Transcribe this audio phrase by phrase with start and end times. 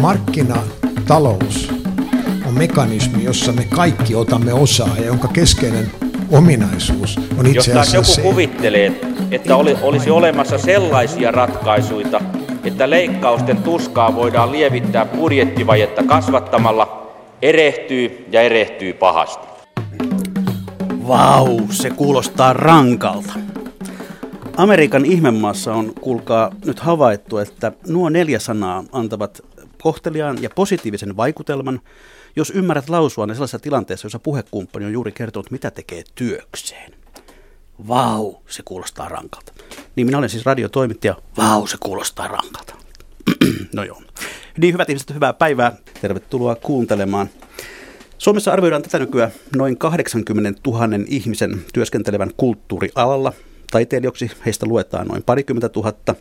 [0.00, 1.72] Markkinatalous
[2.46, 5.90] on mekanismi, jossa me kaikki otamme osaa ja jonka keskeinen
[6.32, 9.00] ominaisuus on itse Jos joku se, kuvittelee,
[9.30, 12.20] että oli, olisi olemassa sellaisia ratkaisuja,
[12.64, 17.12] että leikkausten tuskaa voidaan lievittää budjettivajetta kasvattamalla,
[17.42, 19.46] erehtyy ja erehtyy pahasti.
[21.08, 23.32] Vau, se kuulostaa rankalta.
[24.56, 29.40] Amerikan ihmemaassa on, kuulkaa, nyt havaittu, että nuo neljä sanaa antavat
[29.82, 31.80] kohteliaan ja positiivisen vaikutelman,
[32.36, 36.92] jos ymmärrät lausua ne sellaisessa tilanteessa, jossa puhekumppani on juuri kertonut, mitä tekee työkseen.
[37.88, 39.52] Vau, se kuulostaa rankalta.
[39.96, 41.16] Niin minä olen siis radiotoimittaja.
[41.36, 42.74] Vau, se kuulostaa rankalta.
[43.74, 44.02] no joo.
[44.58, 45.76] Niin hyvät ihmiset, hyvää päivää.
[46.00, 47.30] Tervetuloa kuuntelemaan.
[48.18, 53.32] Suomessa arvioidaan tätä nykyään noin 80 000 ihmisen työskentelevän kulttuurialalla.
[53.70, 56.14] Taiteilijoiksi heistä luetaan noin parikymmentä tuhatta.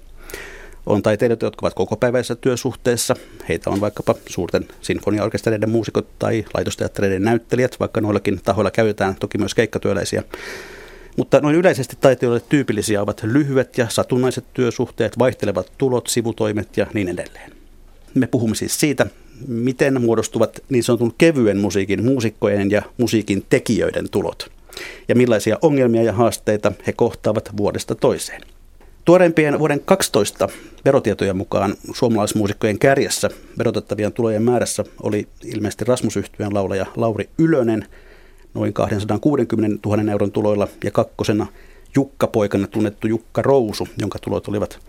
[0.86, 3.16] On taiteilijoita, jotka ovat kokopäiväisessä työsuhteessa.
[3.50, 9.55] Heitä on vaikkapa suurten sinfoniaorkestereiden muusikot tai laitosteattereiden näyttelijät, vaikka noillakin tahoilla käytetään toki myös
[9.55, 10.24] keikkatyöläisiä.
[11.18, 17.10] Mutta noin yleisesti taiteilijoille tyypillisiä ovat lyhyet ja satunnaiset työsuhteet, vaihtelevat tulot, sivutoimet ja niin
[17.10, 17.52] edelleen.
[18.14, 19.05] Me puhumme siis siitä,
[19.48, 24.52] miten muodostuvat niin sanotun kevyen musiikin muusikkojen ja musiikin tekijöiden tulot
[25.08, 28.41] ja millaisia ongelmia ja haasteita he kohtaavat vuodesta toiseen.
[29.05, 30.50] Tuoreimpien vuoden 12
[30.86, 36.20] verotietojen mukaan suomalaismuusikkojen kärjessä verotettavien tulojen määrässä oli ilmeisesti Rasmus
[36.52, 37.86] laulaja Lauri Ylönen
[38.54, 41.48] noin 260 000 euron tuloilla ja kakkosena
[41.96, 44.80] Jukka-poikana tunnettu Jukka Rousu, jonka tulot olivat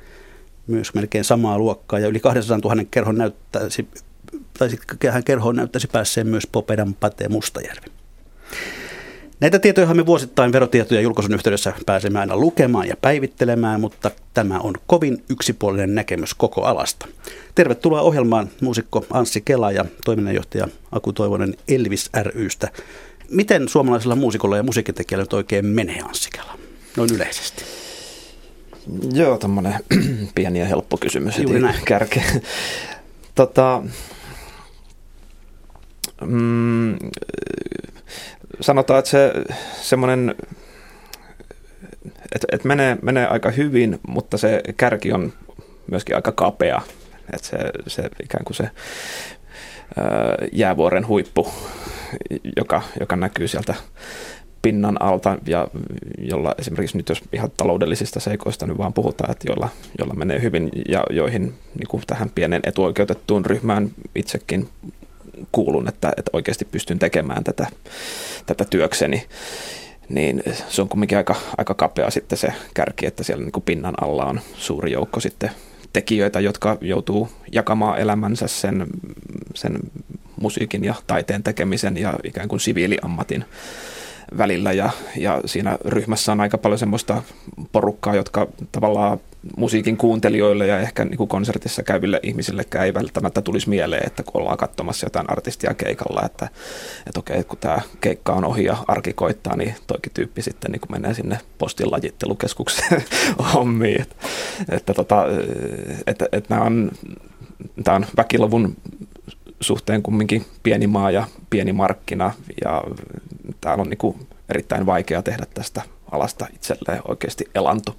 [0.66, 3.88] myös melkein samaa luokkaa ja yli 200 000 kerhon näyttäisi,
[4.58, 4.68] tai
[5.10, 7.86] hän kerhoon näyttäisi päässeen myös Popedan Pate Mustajärvi.
[9.40, 14.74] Näitä tietoja me vuosittain verotietoja julkaisun yhteydessä pääsemme aina lukemaan ja päivittelemään, mutta tämä on
[14.86, 17.06] kovin yksipuolinen näkemys koko alasta.
[17.54, 22.68] Tervetuloa ohjelmaan muusikko Anssi Kela ja toiminnanjohtaja Aku Toivonen Elvis rystä.
[23.30, 26.58] Miten suomalaisilla muusikolla ja musiikintekijällä nyt oikein menee Anssi Kela,
[26.96, 27.64] noin yleisesti?
[29.12, 29.74] Joo, tämmöinen
[30.34, 31.80] pieni ja helppo kysymys Juuri näin.
[31.84, 32.42] kärkeen.
[33.34, 33.82] Tota,
[36.20, 36.96] mm,
[38.60, 39.32] sanotaan, että se
[39.80, 40.34] semmoinen,
[42.34, 45.32] että, että menee, menee aika hyvin, mutta se kärki on
[45.90, 46.80] myöskin aika kapea.
[47.32, 51.48] Että se, se ikään kuin se ää, jäävuoren huippu,
[52.56, 53.74] joka, joka näkyy sieltä
[54.62, 55.68] pinnan alta ja
[56.18, 59.68] jolla esimerkiksi nyt jos ihan taloudellisista seikoista nyt vaan puhutaan, että jolla,
[59.98, 61.42] jolla menee hyvin ja joihin
[61.78, 64.68] niin kuin tähän pienen etuoikeutettuun ryhmään itsekin
[65.52, 67.66] kuulun, että, että oikeasti pystyn tekemään tätä,
[68.46, 69.26] tätä työkseni,
[70.08, 73.94] niin se on kumminkin aika, aika kapea sitten se kärki, että siellä niin kuin pinnan
[74.00, 75.50] alla on suuri joukko sitten
[75.92, 78.86] tekijöitä, jotka joutuu jakamaan elämänsä sen,
[79.54, 79.78] sen
[80.40, 83.44] musiikin ja taiteen tekemisen ja ikään kuin siviiliammatin
[84.38, 84.72] välillä.
[84.72, 87.22] Ja, ja siinä ryhmässä on aika paljon semmoista
[87.72, 89.20] porukkaa, jotka tavallaan
[89.56, 94.40] musiikin kuuntelijoille ja ehkä niin kuin konsertissa käyville ihmisillekään ei välttämättä tulisi mieleen, että kun
[94.40, 96.48] ollaan katsomassa jotain artistia keikalla, että,
[97.06, 100.80] että okei, kun tämä keikka on ohi ja arki koittaa, niin toikin tyyppi sitten niin
[100.80, 103.04] kuin menee sinne postin lajittelukeskukseen
[103.54, 104.00] hommiin.
[104.00, 104.16] Että,
[104.68, 105.24] että, tota,
[106.06, 106.90] että, että nämä on,
[107.84, 108.76] tämä on väkiluvun
[109.60, 112.32] suhteen kumminkin pieni maa ja pieni markkina
[112.64, 112.84] ja
[113.60, 117.96] täällä on niin kuin erittäin vaikea tehdä tästä alasta itselleen oikeasti elanto.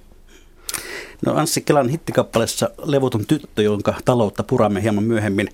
[1.26, 5.48] No Anssi Kelan hittikappaleessa Levoton tyttö, jonka taloutta puramme hieman myöhemmin.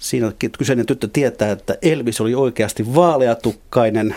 [0.00, 4.14] Siinä kyseinen tyttö tietää, että Elvis oli oikeasti vaaleatukkainen,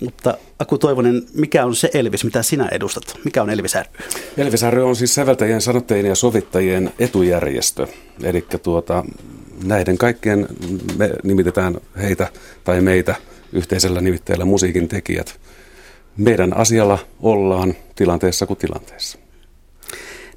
[0.00, 3.18] mutta Aku Toivonen, mikä on se Elvis, mitä sinä edustat?
[3.24, 4.04] Mikä on Elvis ry?
[4.36, 7.86] Elvis ry on siis säveltäjien, sanottajien ja sovittajien etujärjestö.
[8.22, 9.04] Eli tuota,
[9.64, 10.48] näiden kaikkien
[10.96, 12.28] me nimitetään heitä
[12.64, 13.14] tai meitä
[13.52, 15.40] yhteisellä nimitteellä musiikin tekijät.
[16.16, 19.23] Meidän asialla ollaan tilanteessa kuin tilanteessa.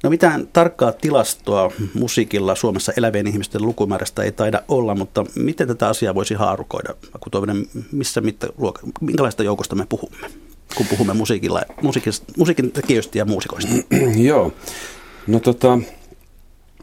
[0.02, 5.88] No mitään tarkkaa tilastoa musiikilla Suomessa elävien ihmisten lukumäärästä ei taida olla, mutta miten tätä
[5.88, 6.94] asiaa voisi haarukoida?
[7.30, 10.26] Toivinen, missä mittaluokka, minkälaista joukosta me puhumme,
[10.76, 13.72] kun puhumme musiikilla, musiikin, musiikin tekijöistä ja muusikoista?
[14.28, 14.52] Joo,
[15.26, 15.78] no tota,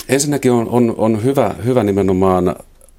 [0.10, 2.56] ensinnäkin on, on, on hyvä, hyvä nimenomaan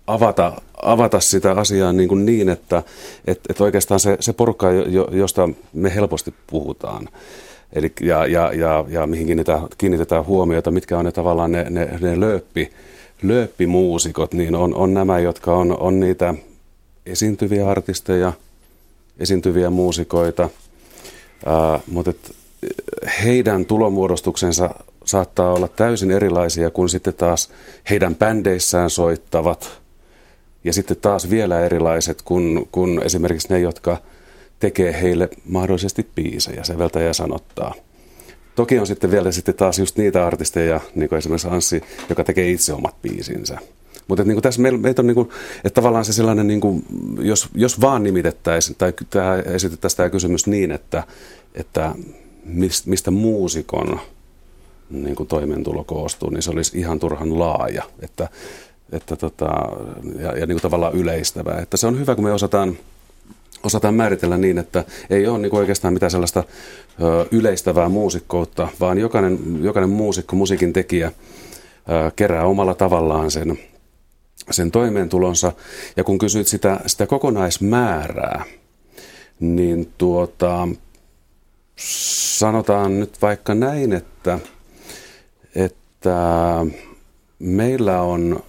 [0.07, 0.53] avata,
[0.83, 2.83] avata sitä asiaa niin, kuin niin että
[3.27, 4.67] et, et oikeastaan se, se porukka,
[5.11, 7.09] josta me helposti puhutaan,
[7.73, 11.99] Eli, ja, ja, ja, ja mihin kiinnitetään, kiinnitetään huomiota, mitkä on ne tavallaan ne, ne,
[12.01, 12.73] ne lööppi,
[13.23, 16.35] lööppimuusikot, niin on, on nämä, jotka on, on niitä
[17.07, 18.33] esiintyviä artisteja,
[19.19, 20.51] esiintyviä muusikoita,
[21.47, 22.37] ää, mutta et
[23.25, 24.71] heidän tulomuodostuksensa
[25.05, 27.51] saattaa olla täysin erilaisia kuin sitten taas
[27.91, 29.81] heidän bändeissään soittavat.
[30.65, 33.97] Ja sitten taas vielä erilaiset kuin, kuin esimerkiksi ne, jotka
[34.61, 37.75] tekee heille mahdollisesti biisejä, säveltä ja sanottaa.
[38.55, 42.51] Toki on sitten vielä sitten taas just niitä artisteja, niin kuin esimerkiksi Anssi, joka tekee
[42.51, 43.59] itse omat biisinsä.
[44.09, 46.85] Mutta niin tässä meillä, meitä on niin kuin, että tavallaan se sellainen, niin kuin,
[47.21, 51.03] jos, jos vaan nimitettäisiin tai tämä, esitettäisiin tämä kysymys niin, että,
[51.55, 51.95] että
[52.87, 54.01] mistä muusikon
[54.91, 58.29] niin kuin toimeentulo koostuu, niin se olisi ihan turhan laaja että,
[58.93, 59.51] että tota,
[60.19, 61.61] ja, ja niin kuin tavallaan yleistävää.
[61.61, 62.79] Että se on hyvä, kun me osataan,
[63.63, 66.45] osataan määritellä niin, että ei ole niin oikeastaan mitään sellaista
[67.03, 71.13] ö, yleistävää muusikkoutta, vaan jokainen, jokainen muusikko, musiikin tekijä ö,
[72.17, 73.59] kerää omalla tavallaan sen,
[74.51, 75.53] sen toimeentulonsa.
[75.97, 78.45] Ja kun kysyt sitä, sitä kokonaismäärää,
[79.41, 80.69] niin tuota,
[81.77, 84.39] sanotaan nyt vaikka näin, että,
[85.55, 86.67] että
[87.39, 88.43] meillä on,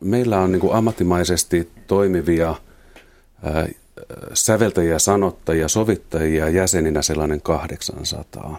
[0.00, 2.54] meillä on niin ammattimaisesti toimivia
[4.34, 8.58] säveltäjiä, sanottajia, sovittajia jäseninä sellainen 800.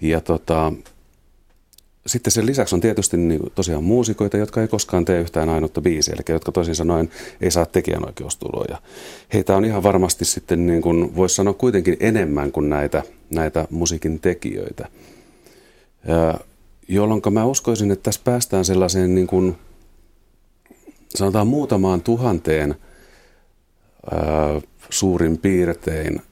[0.00, 0.72] Ja tota,
[2.06, 6.14] sitten sen lisäksi on tietysti niin, tosiaan muusikoita, jotka ei koskaan tee yhtään ainutta biisiä,
[6.14, 7.10] eli jotka toisin sanoen
[7.40, 8.78] ei saa tekijänoikeustuloja.
[9.32, 14.20] Heitä on ihan varmasti sitten, niin kuin, voisi sanoa kuitenkin enemmän kuin näitä, näitä musiikin
[14.20, 14.88] tekijöitä.
[16.88, 19.56] Jolloin mä uskoisin, että tässä päästään sellaiseen niin kuin,
[21.14, 22.74] sanotaan muutamaan tuhanteen
[24.90, 26.22] suurin piirtein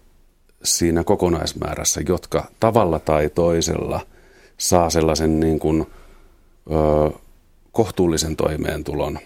[0.65, 4.01] siinä kokonaismäärässä, jotka tavalla tai toisella–
[4.63, 5.87] saa sellaisen niin kuin,
[6.71, 7.11] ö,
[7.73, 9.19] kohtuullisen toimeentulon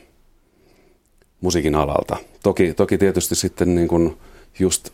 [1.40, 2.16] musiikin alalta.
[2.42, 4.16] Toki, toki tietysti sitten niin kuin
[4.58, 4.90] just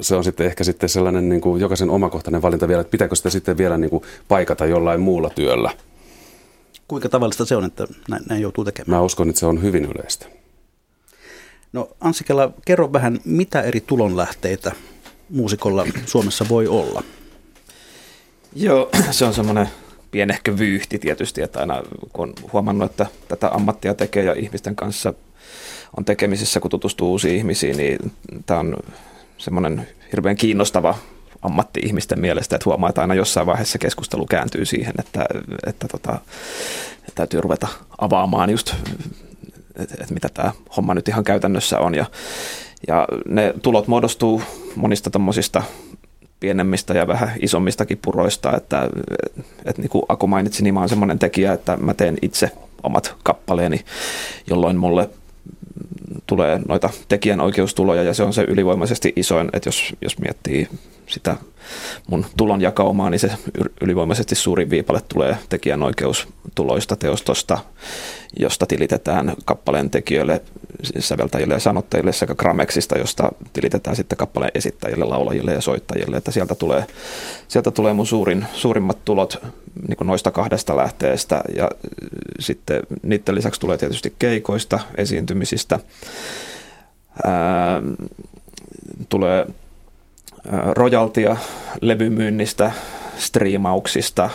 [0.00, 3.30] se on sitten ehkä sitten sellainen niin kuin jokaisen omakohtainen valinta vielä, että pitääkö sitä
[3.30, 5.70] sitten vielä niin kuin paikata jollain muulla työllä.
[6.88, 8.98] Kuinka tavallista se on, että näin, näin joutuu tekemään?
[8.98, 10.26] Mä uskon, että se on hyvin yleistä.
[11.72, 14.72] No Ansikela, kerro vähän, mitä eri tulonlähteitä
[15.30, 17.02] muusikolla Suomessa voi olla?
[18.56, 19.68] Joo, se on semmoinen
[20.10, 21.82] pienehkö vyyhti tietysti, että aina
[22.12, 25.14] kun huomannut, että tätä ammattia tekee ja ihmisten kanssa
[25.96, 28.12] on tekemisissä, kun tutustuu uusiin ihmisiin, niin
[28.46, 28.76] tämä on
[29.38, 30.98] semmoinen hirveän kiinnostava
[31.42, 35.26] ammatti ihmisten mielestä, että huomaa, että aina jossain vaiheessa keskustelu kääntyy siihen, että,
[35.66, 36.18] että, tota,
[37.14, 37.68] täytyy ruveta
[37.98, 38.74] avaamaan just,
[39.76, 41.94] että, että mitä tämä homma nyt ihan käytännössä on.
[41.94, 42.06] Ja,
[42.88, 44.42] ja ne tulot muodostuu
[44.76, 45.62] monista tämmöisistä
[46.40, 48.88] pienemmistä ja vähän isommistakin puroista, että,
[49.64, 52.50] että niin kuin Aku mainitsi, niin mä oon semmoinen tekijä, että mä teen itse
[52.82, 53.80] omat kappaleeni,
[54.46, 55.10] jolloin mulle
[56.26, 60.68] tulee noita tekijänoikeustuloja ja se on se ylivoimaisesti isoin, että jos, jos miettii
[61.06, 61.36] sitä
[62.06, 63.30] mun tulonjakaumaa, niin se
[63.80, 67.58] ylivoimaisesti suurin viipale tulee tekijänoikeustuloista teostosta,
[68.38, 70.42] josta tilitetään kappaleen tekijöille,
[70.98, 76.16] säveltäjille ja sanottajille sekä Gramexista, josta tilitetään sitten kappaleen esittäjille, laulajille ja soittajille.
[76.16, 76.86] Että sieltä tulee,
[77.48, 79.42] sieltä tulee mun suurin, suurimmat tulot
[79.88, 81.70] niin noista kahdesta lähteestä ja
[82.40, 85.80] sitten niiden lisäksi tulee tietysti keikoista, esiintymisistä.
[87.24, 87.82] Ää,
[89.08, 89.46] tulee
[90.70, 91.36] rojaltia
[91.80, 92.72] levymyynnistä,
[93.16, 94.30] striimauksista.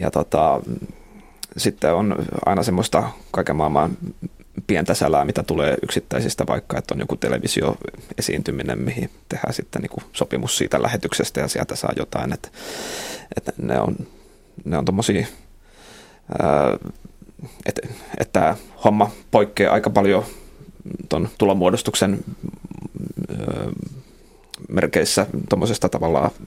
[0.00, 0.60] Ja tota,
[1.56, 2.16] sitten on
[2.46, 3.96] aina semmoista kaiken maailman
[4.66, 10.58] pientä sälää, mitä tulee yksittäisistä, vaikka että on joku televisioesiintyminen, mihin tehdään sitten niin sopimus
[10.58, 12.48] siitä lähetyksestä ja sieltä saa jotain, että,
[13.36, 13.96] että ne on,
[14.64, 15.26] ne on tommosia,
[17.66, 17.88] että,
[18.20, 20.24] että homma poikkeaa aika paljon
[21.08, 22.24] tuon tulonmuodostuksen
[24.68, 25.88] merkeissä tuommoisesta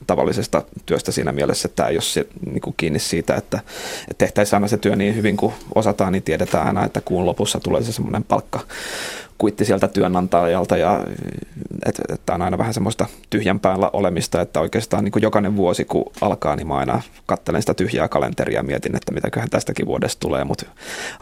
[0.06, 3.60] tavallisesta työstä siinä mielessä, että tämä ei ole se, niin kuin kiinni siitä, että,
[4.10, 7.60] että tehtäisiin aina se työ niin hyvin kuin osataan, niin tiedetään aina, että kuun lopussa
[7.60, 8.60] tulee se semmoinen palkka
[9.38, 11.04] kuitti sieltä työnantajalta ja
[11.86, 15.84] että, että on aina vähän semmoista tyhjän päällä olemista, että oikeastaan niin kuin jokainen vuosi
[15.84, 20.20] kun alkaa, niin mä aina katselen sitä tyhjää kalenteria ja mietin, että mitäköhän tästäkin vuodesta
[20.20, 20.66] tulee, mutta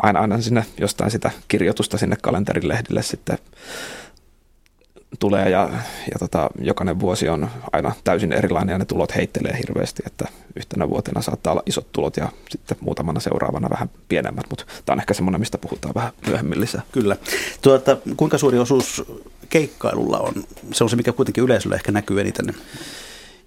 [0.02, 3.38] aina, aina sinne jostain sitä kirjoitusta sinne kalenterilehdille sitten
[5.18, 5.70] tulee ja,
[6.12, 10.88] ja tota, jokainen vuosi on aina täysin erilainen ja ne tulot heittelee hirveästi, että yhtenä
[10.90, 15.14] vuotena saattaa olla isot tulot ja sitten muutamana seuraavana vähän pienemmät, mutta tämä on ehkä
[15.14, 16.82] semmoinen, mistä puhutaan vähän myöhemmin lisää.
[16.92, 17.16] Kyllä.
[17.62, 19.04] Tuota, kuinka suuri osuus
[19.48, 20.34] keikkailulla on?
[20.72, 22.54] Se on se, mikä kuitenkin yleisöllä ehkä näkyy eniten.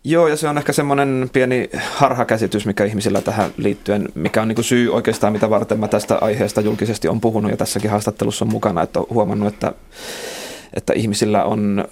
[0.04, 4.64] Joo, ja se on ehkä semmoinen pieni harhakäsitys, mikä ihmisillä tähän liittyen, mikä on niin
[4.64, 8.82] syy oikeastaan, mitä varten mä tästä aiheesta julkisesti on puhunut ja tässäkin haastattelussa on mukana,
[8.82, 9.74] että on huomannut, että
[10.74, 11.86] että ihmisillä on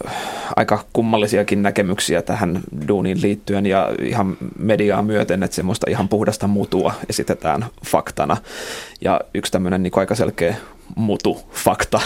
[0.55, 6.93] aika kummallisiakin näkemyksiä tähän duuniin liittyen ja ihan mediaa myöten, että semmoista ihan puhdasta mutua
[7.09, 8.37] esitetään faktana.
[9.01, 10.55] Ja yksi tämmöinen niin aika selkeä
[10.95, 12.01] mutu fakta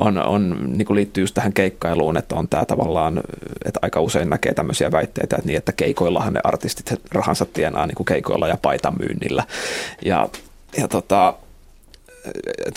[0.00, 3.20] on, on, niin liittyy just tähän keikkailuun, että on tämä tavallaan,
[3.64, 7.94] että aika usein näkee tämmöisiä väitteitä, että, niin, että keikoillahan ne artistit rahansa tienaa niin
[7.94, 9.44] kuin keikoilla ja paitamyynnillä.
[10.04, 10.28] Ja,
[10.76, 11.34] ja tota,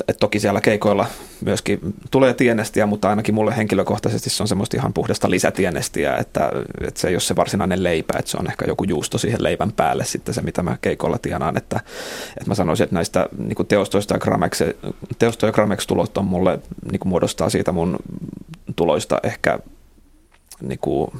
[0.08, 1.06] et, toki siellä keikoilla
[1.42, 1.80] myöskin
[2.12, 6.52] tulee tienestiä, mutta ainakin mulle henkilökohtaisesti se on semmoista ihan puhdasta lisätienestiä, että,
[6.88, 9.72] että se ei ole se varsinainen leipä, että se on ehkä joku juusto siihen leivän
[9.72, 11.80] päälle sitten se, mitä mä keikoilla tienaan, että,
[12.38, 14.62] että mä sanoisin, että näistä niin teostoista ja Gramex,
[15.20, 16.60] teosto ja Gramex tulot on mulle,
[16.92, 17.98] niin muodostaa siitä mun
[18.76, 19.60] tuloista ehkä
[20.62, 21.12] niin kuin,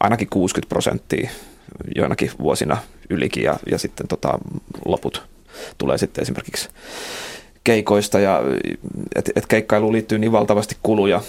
[0.00, 1.30] ainakin 60 prosenttia
[1.96, 2.76] joinakin vuosina
[3.10, 4.38] ylikin ja, ja sitten tota,
[4.84, 5.29] loput
[5.78, 6.68] tulee sitten esimerkiksi
[7.64, 8.42] keikoista ja
[9.14, 11.20] että et keikkailuun liittyy niin valtavasti kuluja,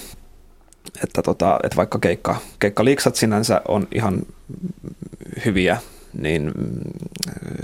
[1.04, 4.22] että, tota, että vaikka keikka, keikkaliiksat sinänsä on ihan
[5.46, 5.78] hyviä,
[6.13, 6.51] niin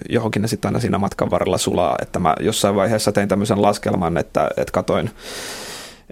[0.09, 1.95] johonkin ne sitten aina siinä matkan varrella sulaa.
[2.01, 5.09] Että mä jossain vaiheessa tein tämmöisen laskelman, että, että katoin,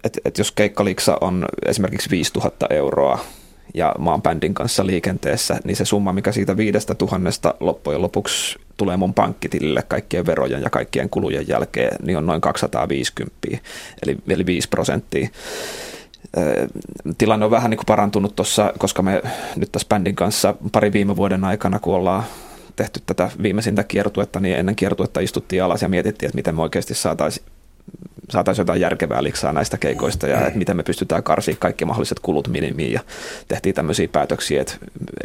[0.03, 3.19] että, että jos keikkaliksa on esimerkiksi 5000 euroa,
[3.73, 8.97] ja maan bändin kanssa liikenteessä, niin se summa, mikä siitä viidestä tuhannesta loppujen lopuksi tulee
[8.97, 13.35] mun pankkitilille kaikkien verojen ja kaikkien kulujen jälkeen, niin on noin 250,
[14.03, 15.29] eli, eli 5 prosenttia.
[17.17, 19.21] Tilanne on vähän niin kuin parantunut tuossa, koska me
[19.55, 22.23] nyt tässä bändin kanssa pari viime vuoden aikana, kun ollaan
[22.75, 26.93] tehty tätä viimeisintä kiertuetta, niin ennen kiertuetta istuttiin alas ja mietittiin, että miten me oikeasti
[26.93, 27.45] saataisiin
[28.29, 32.47] saataisiin jotain järkevää liksaa näistä keikoista ja että miten me pystytään karsimaan kaikki mahdolliset kulut
[32.47, 32.99] minimiin ja
[33.47, 34.73] tehtiin tämmöisiä päätöksiä, että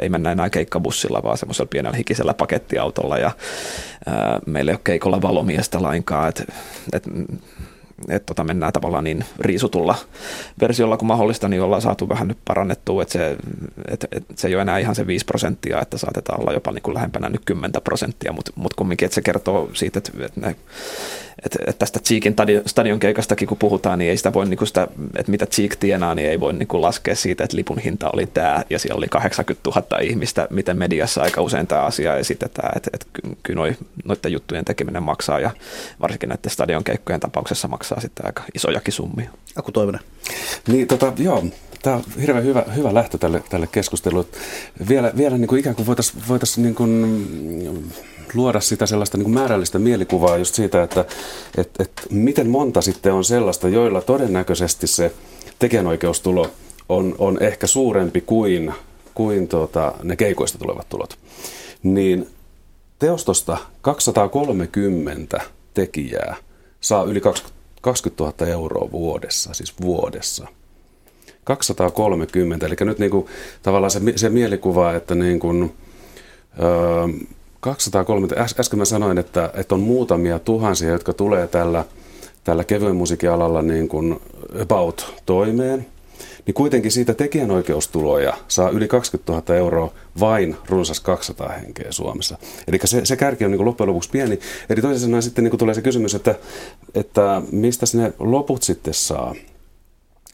[0.02, 3.30] ei mennä enää keikkabussilla, vaan semmoisella pienellä hikisellä pakettiautolla ja
[4.06, 6.44] ää, meillä ei ole keikolla valomiestä lainkaan, että,
[6.92, 7.10] että
[8.08, 9.94] että tota mennään tavallaan niin riisutulla
[10.60, 13.36] versiolla kuin mahdollista, niin ollaan saatu vähän nyt parannettua, että se,
[13.88, 16.82] että, että se ei ole enää ihan se 5 prosenttia, että saatetaan olla jopa niin
[16.82, 20.56] kuin lähempänä nyt 10 prosenttia, mutta, mutta kumminkin, että se kertoo siitä, että, että, ne,
[21.44, 24.88] että, että tästä Cheekin stadion keikastakin kun puhutaan, niin ei sitä voi, niin kuin sitä,
[25.16, 28.26] että mitä Cheek tienaa, niin ei voi niin kuin laskea siitä, että lipun hinta oli
[28.26, 32.90] tämä ja siellä oli 80 000 ihmistä, miten mediassa aika usein tämä asia esitetään, että,
[32.92, 33.06] että
[33.42, 35.50] kyllä noiden juttujen tekeminen maksaa ja
[36.00, 39.30] varsinkin näiden stadion keikkojen tapauksessa maksaa maksaa sitten aika isojakin summia.
[39.56, 40.00] Aku Toivonen.
[40.68, 41.44] Niin, tota, joo,
[41.82, 44.26] tämä on hirveän hyvä, hyvä lähtö tälle, tälle keskustelulle.
[44.88, 47.92] Vielä, vielä niin kuin ikään kuin voitaisiin voitais niin kuin
[48.34, 51.04] luoda sitä sellaista niin kuin määrällistä mielikuvaa just siitä, että
[51.56, 55.12] et, et miten monta sitten on sellaista, joilla todennäköisesti se
[55.58, 56.50] tekijänoikeustulo
[56.88, 58.74] on, on ehkä suurempi kuin,
[59.14, 61.18] kuin tuota, ne keikoista tulevat tulot.
[61.82, 62.28] Niin
[62.98, 65.40] teostosta 230
[65.74, 66.36] tekijää
[66.80, 70.46] saa yli 20 20 000 euroa vuodessa, siis vuodessa.
[71.44, 73.26] 230, eli nyt niin kuin,
[73.62, 75.74] tavallaan se, se mielikuva, että niin kuin,
[76.62, 77.26] öö,
[77.60, 81.84] 230, äs, äsken mä sanoin, että, että on muutamia tuhansia, jotka tulee tällä,
[82.44, 84.20] tällä kevyen musiikialalla niin kuin
[84.62, 85.86] about toimeen,
[86.46, 92.38] niin kuitenkin siitä tekijänoikeustuloja saa yli 20 000 euroa vain runsas 200 henkeä Suomessa.
[92.68, 94.38] Eli se, se kärki on niin kuin loppujen lopuksi pieni.
[94.70, 96.34] Eli toisin sanoen sitten niin kuin tulee se kysymys, että,
[96.94, 99.34] että mistä ne loput sitten saa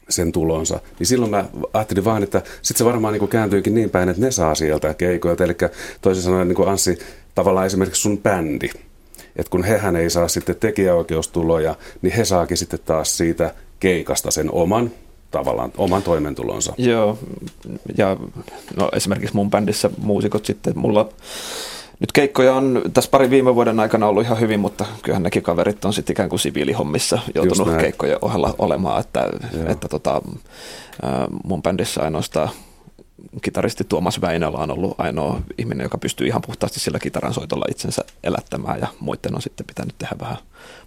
[0.09, 3.89] sen tulonsa, niin silloin mä ajattelin vaan, että sitten se varmaan niin kuin kääntyykin niin
[3.89, 5.35] päin, että ne saa sieltä keikoja.
[5.39, 5.55] Eli
[6.01, 6.99] toisin sanoen niin kuin Anssi,
[7.35, 8.69] tavallaan esimerkiksi sun bändi,
[9.35, 14.51] että kun hehän ei saa sitten tekijäoikeustuloja, niin he saakin sitten taas siitä keikasta sen
[14.51, 14.91] oman
[15.31, 16.73] tavallaan oman toimeentulonsa.
[16.77, 17.19] Joo,
[17.97, 18.17] ja
[18.75, 21.09] no, esimerkiksi mun bändissä muusikot sitten, mulla
[21.99, 25.85] nyt keikkoja on tässä pari viime vuoden aikana ollut ihan hyvin, mutta kyllähän nekin kaverit
[25.85, 29.27] on sitten ikään kuin siviilihommissa joutunut keikkojen ohella olemaan, että,
[29.67, 30.21] että tota,
[31.43, 32.49] mun bändissä ainoastaan
[33.41, 38.03] kitaristi Tuomas Väinälä on ollut ainoa ihminen, joka pystyy ihan puhtaasti sillä kitaran soitolla itsensä
[38.23, 40.37] elättämään ja muiden on sitten pitänyt tehdä vähän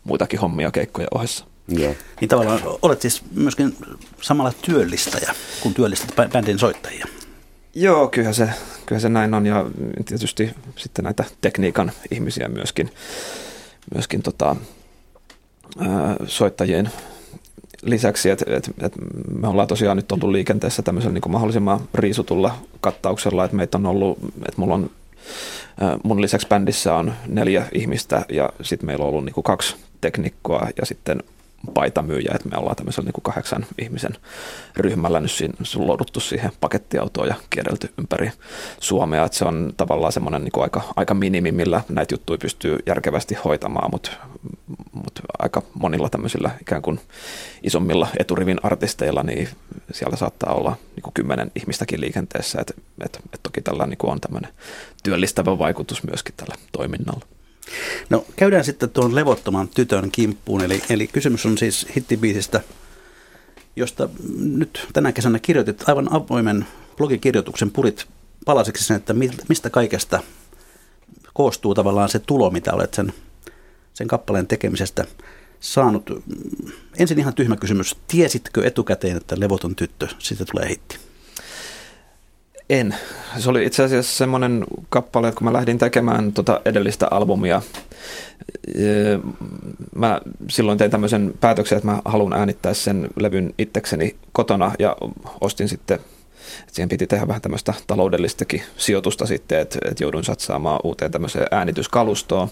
[0.04, 1.44] muitakin hommia keikkojen ohessa.
[1.68, 1.94] Joo.
[2.20, 3.76] Niin tavallaan olet siis myöskin
[4.20, 7.06] samalla työllistäjä, kun työllistät bändin soittajia.
[7.80, 8.48] Joo, kyllähän se,
[8.98, 9.66] se näin on ja
[10.04, 12.90] tietysti sitten näitä tekniikan ihmisiä myöskin,
[13.94, 14.56] myöskin tota,
[16.26, 16.90] soittajien
[17.82, 18.92] lisäksi, että et, et
[19.40, 24.18] me ollaan tosiaan nyt ollut liikenteessä tämmöisellä niin mahdollisimman riisutulla kattauksella, että meitä on ollut,
[24.36, 24.90] että mulla on
[26.02, 30.68] mun lisäksi bändissä on neljä ihmistä ja sitten meillä on ollut niin kuin kaksi teknikkoa
[30.80, 31.22] ja sitten
[31.74, 34.16] paitamyyjä, että me ollaan tämmöisellä niin kuin kahdeksan ihmisen
[34.76, 38.32] ryhmällä nyt siinä, louduttu siihen pakettiautoon ja kierrelty ympäri
[38.80, 43.34] Suomea, että se on tavallaan semmoinen niin aika, aika minimi, millä näitä juttuja pystyy järkevästi
[43.44, 44.10] hoitamaan, mutta,
[44.92, 47.00] mutta aika monilla tämmöisillä ikään kuin
[47.62, 49.48] isommilla eturivin artisteilla, niin
[49.92, 52.74] siellä saattaa olla niin kuin kymmenen ihmistäkin liikenteessä, että
[53.04, 54.52] et, et toki tällä niin kuin on tämmöinen
[55.02, 57.26] työllistävä vaikutus myöskin tällä toiminnalla.
[58.10, 62.60] No käydään sitten tuon levottoman tytön kimppuun, eli, eli kysymys on siis hittibiisistä,
[63.76, 68.06] josta nyt tänä kesänä kirjoitit aivan avoimen blogikirjoituksen, purit
[68.44, 69.14] palasiksi sen, että
[69.48, 70.20] mistä kaikesta
[71.34, 73.12] koostuu tavallaan se tulo, mitä olet sen,
[73.94, 75.04] sen kappaleen tekemisestä
[75.60, 76.22] saanut.
[76.98, 77.96] Ensin ihan tyhmä kysymys.
[78.08, 81.09] Tiesitkö etukäteen, että Levoton tyttö, siitä tulee hitti?
[82.70, 82.94] En.
[83.38, 87.62] Se oli itse asiassa semmoinen kappale, että kun mä lähdin tekemään tota edellistä albumia,
[89.94, 94.96] mä silloin tein tämmöisen päätöksen, että mä haluan äänittää sen levyn itsekseni kotona ja
[95.40, 96.00] ostin sitten
[96.60, 102.48] että siihen piti tehdä vähän tämmöistä taloudellistakin sijoitusta sitten, että, joudun satsaamaan uuteen tämmöiseen äänityskalustoon.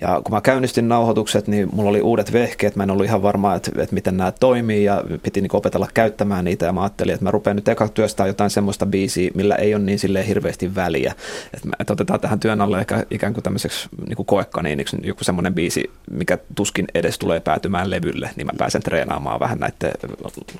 [0.00, 3.54] Ja kun mä käynnistin nauhoitukset, niin mulla oli uudet vehkeet, mä en ollut ihan varma,
[3.54, 7.24] että, että miten nämä toimii ja piti niin opetella käyttämään niitä ja mä ajattelin, että
[7.24, 11.14] mä rupean nyt eka työstää jotain semmoista biisiä, millä ei ole niin silleen hirveästi väliä.
[11.54, 15.54] Että, mä, että otetaan tähän työn alle ehkä ikään kuin tämmöiseksi niin koekaniiniksi joku semmoinen
[15.54, 19.92] biisi, mikä tuskin edes tulee päätymään levylle, niin mä pääsen treenaamaan vähän näiden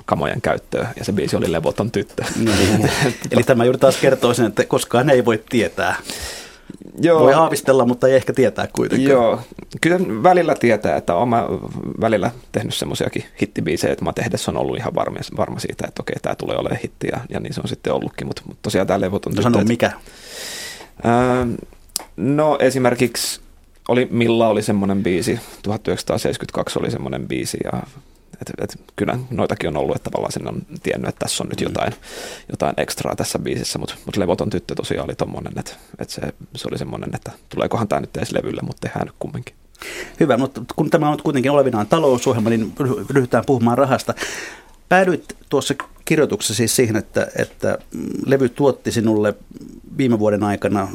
[0.05, 2.23] kamojen käyttöön ja se biisi oli Levoton tyttö.
[2.45, 2.89] No niin.
[3.31, 5.95] Eli tämä juuri taas kertoo sen, että koskaan ei voi tietää.
[7.01, 7.19] Joo.
[7.19, 9.11] Voi aavistella, mutta ei ehkä tietää kuitenkaan.
[9.11, 9.39] Joo,
[9.81, 11.29] kyllä välillä tietää, että olen
[12.01, 16.15] välillä tehnyt semmoisiakin hittibiisejä, että mä tehdessä on ollut ihan varma, varma siitä, että okei,
[16.21, 18.99] tämä tulee olemaan hitti ja, ja niin se on sitten ollutkin, mutta, mutta tosiaan tämä
[19.01, 19.91] levoton no sano mikä?
[21.03, 21.47] Ää,
[22.17, 23.41] no esimerkiksi
[23.87, 27.83] oli, Milla oli semmoinen biisi, 1972 oli semmoinen biisi ja
[28.41, 31.59] et, et, kyllä noitakin on ollut, että tavallaan sen on tiennyt, että tässä on nyt
[31.59, 31.63] mm.
[31.63, 31.93] jotain,
[32.49, 36.21] jotain ekstraa tässä biisissä, mutta mut Levoton tyttö tosiaan oli tommonen, että, että se,
[36.55, 39.55] se oli semmoinen, että tuleekohan tämä nyt edes levylle, mutta tehdään nyt kumminkin.
[40.19, 42.73] Hyvä, mutta kun tämä on kuitenkin olevinaan talousohjelma, niin
[43.09, 44.13] ryhdytään puhumaan rahasta.
[44.89, 45.73] Päädyit tuossa
[46.05, 47.77] kirjoituksessa siis siihen, että, että
[48.25, 49.33] levy tuotti sinulle
[49.97, 50.87] viime vuoden aikana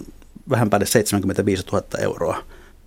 [0.50, 2.42] vähän päälle 75 000 euroa.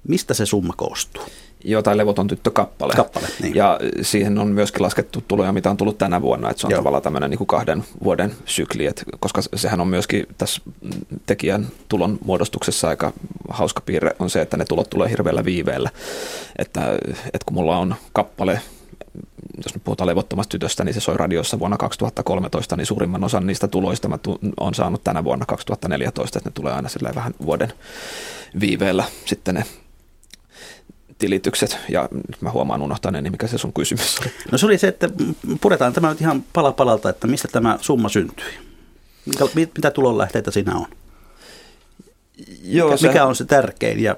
[0.08, 1.24] Mistä se summa koostuu?
[1.72, 2.94] Jotain levoton tyttö kappale.
[2.96, 3.56] kappale niin.
[3.56, 6.80] Ja siihen on myöskin laskettu tuloja, mitä on tullut tänä vuonna, että se on Joo.
[6.80, 10.62] tavallaan tämmöinen niin kuin kahden vuoden sykli, että, koska sehän on myöskin tässä
[11.26, 13.14] tekijän tulon muodostuksessa aika
[13.50, 15.90] hauska piirre on se, että ne tulot tulee hirveällä viiveellä,
[16.58, 16.82] että,
[17.26, 18.62] että kun mulla on kappale,
[19.66, 23.68] jos nyt puhutaan levottomasta tytöstä, niin se soi radiossa vuonna 2013, niin suurimman osan niistä
[23.68, 24.20] tuloista mä
[24.60, 27.74] on saanut tänä vuonna 2014, että ne tulee aina vähän vuoden
[28.60, 29.64] viiveellä sitten ne
[31.18, 34.32] tilitykset, ja nyt mä huomaan unohtaneen, niin mikä se sun kysymys oli.
[34.52, 35.10] No se oli se, että
[35.62, 38.54] puretaan tämä nyt ihan pala palalta, että mistä tämä summa syntyi.
[39.56, 40.86] Mitä tulonlähteitä siinä on?
[42.64, 44.16] Joo, mikä, se, mikä on se tärkein ja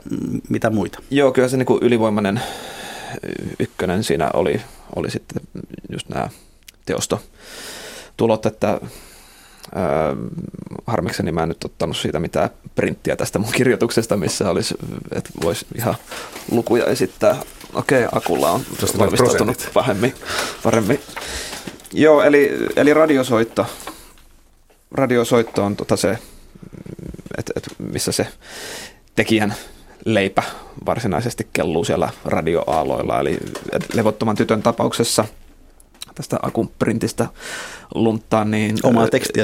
[0.49, 0.99] mitä muita?
[1.09, 2.41] Joo, kyllä se niin kuin ylivoimainen
[3.59, 4.61] ykkönen siinä oli,
[4.95, 5.41] oli sitten
[5.91, 6.29] just nämä
[6.85, 8.81] teostotulot, että
[9.75, 10.15] Öö,
[10.87, 14.75] harmikseni mä en nyt ottanut siitä mitään printtiä tästä mun kirjoituksesta, missä olisi,
[15.15, 15.95] että voisi ihan
[16.51, 17.35] lukuja esittää.
[17.73, 18.61] Okei, okay, Akulla on
[18.97, 20.13] valmistautunut paremmin.
[20.63, 20.99] paremmin.
[21.93, 23.65] Joo, eli, eli radiosoitto.
[24.91, 26.17] Radiosoitto on tota se,
[27.37, 28.27] että et missä se
[29.15, 29.53] tekijän
[30.05, 30.43] leipä
[30.85, 33.19] varsinaisesti kelluu siellä radioaaloilla.
[33.19, 33.37] Eli
[33.93, 35.25] levottoman tytön tapauksessa–
[36.19, 37.27] tästä akun printistä
[37.95, 38.77] lunttaan, niin...
[38.83, 39.43] Omaa tekstiä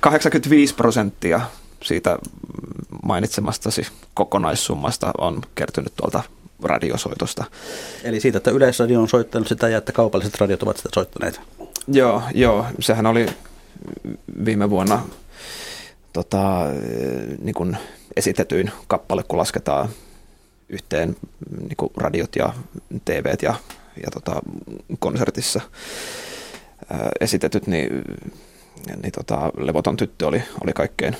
[0.00, 1.40] 85 prosenttia
[1.82, 2.18] siitä
[3.02, 6.22] mainitsemastasi kokonaissummasta on kertynyt tuolta
[6.62, 7.44] radiosoitosta.
[8.04, 11.40] Eli siitä, että Yleisradio on soittanut sitä ja että kaupalliset radiot ovat sitä soittaneet.
[11.88, 12.66] Joo, joo.
[12.80, 13.26] Sehän oli
[14.44, 15.02] viime vuonna
[16.12, 16.66] tota,
[17.42, 17.76] niin kuin
[18.16, 19.88] esitetyin kappale, kun lasketaan
[20.68, 21.16] yhteen
[21.60, 22.52] niin kuin radiot ja
[23.04, 23.54] TVt ja
[24.04, 24.40] ja tota,
[24.98, 25.60] konsertissa
[26.90, 28.02] ää, esitetyt, niin,
[29.02, 31.16] niin tota, Levoton tyttö oli, oli kaikkein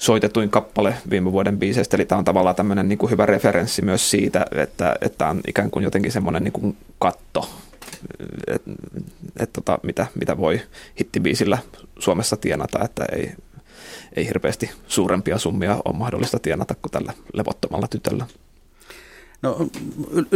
[0.00, 4.10] soitetuin kappale viime vuoden biiseistä, eli tämä on tavallaan tämmöinen niin kuin hyvä referenssi myös
[4.10, 7.48] siitä, että, että on ikään kuin jotenkin semmoinen niin kuin katto,
[8.46, 8.70] että
[9.40, 10.60] et, tota, mitä, mitä voi
[11.00, 11.58] hittibiisillä
[11.98, 13.32] Suomessa tienata, että ei,
[14.16, 18.26] ei hirveästi suurempia summia ole mahdollista tienata kuin tällä levottomalla tytöllä.
[19.42, 19.56] No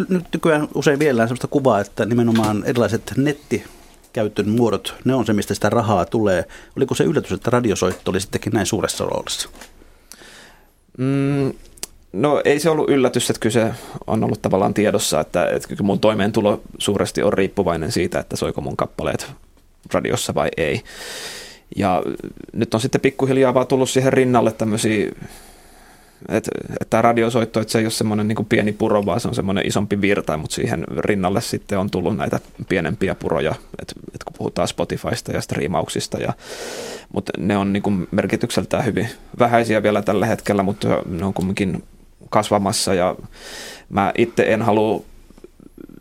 [0.08, 3.64] nyt nykyään usein vielä sellaista kuvaa, että nimenomaan erilaiset netti
[4.12, 6.44] käytön muodot, ne on se, mistä sitä rahaa tulee.
[6.76, 9.48] Oliko se yllätys, että radiosoitto oli sittenkin näin suuressa roolissa?
[10.98, 11.52] Mm,
[12.12, 13.74] no ei se ollut yllätys, että kyse
[14.06, 18.76] on ollut tavallaan tiedossa, että, että mun toimeentulo suuresti on riippuvainen siitä, että soiko mun
[18.76, 19.32] kappaleet
[19.92, 20.82] radiossa vai ei.
[21.76, 22.02] Ja
[22.52, 25.12] nyt on sitten pikkuhiljaa vaan tullut siihen rinnalle tämmöisiä
[26.28, 26.50] että
[26.80, 29.66] et tämä radiosoitto, että se ei ole semmoinen niin pieni puro, vaan se on semmoinen
[29.66, 34.68] isompi virta, mutta siihen rinnalle sitten on tullut näitä pienempiä puroja, että et kun puhutaan
[34.68, 36.32] Spotifysta ja striimauksista, ja,
[37.12, 41.82] mutta ne on niin kuin merkitykseltään hyvin vähäisiä vielä tällä hetkellä, mutta ne on kumminkin
[42.30, 42.94] kasvamassa.
[42.94, 43.16] Ja
[43.88, 45.02] mä itse en halua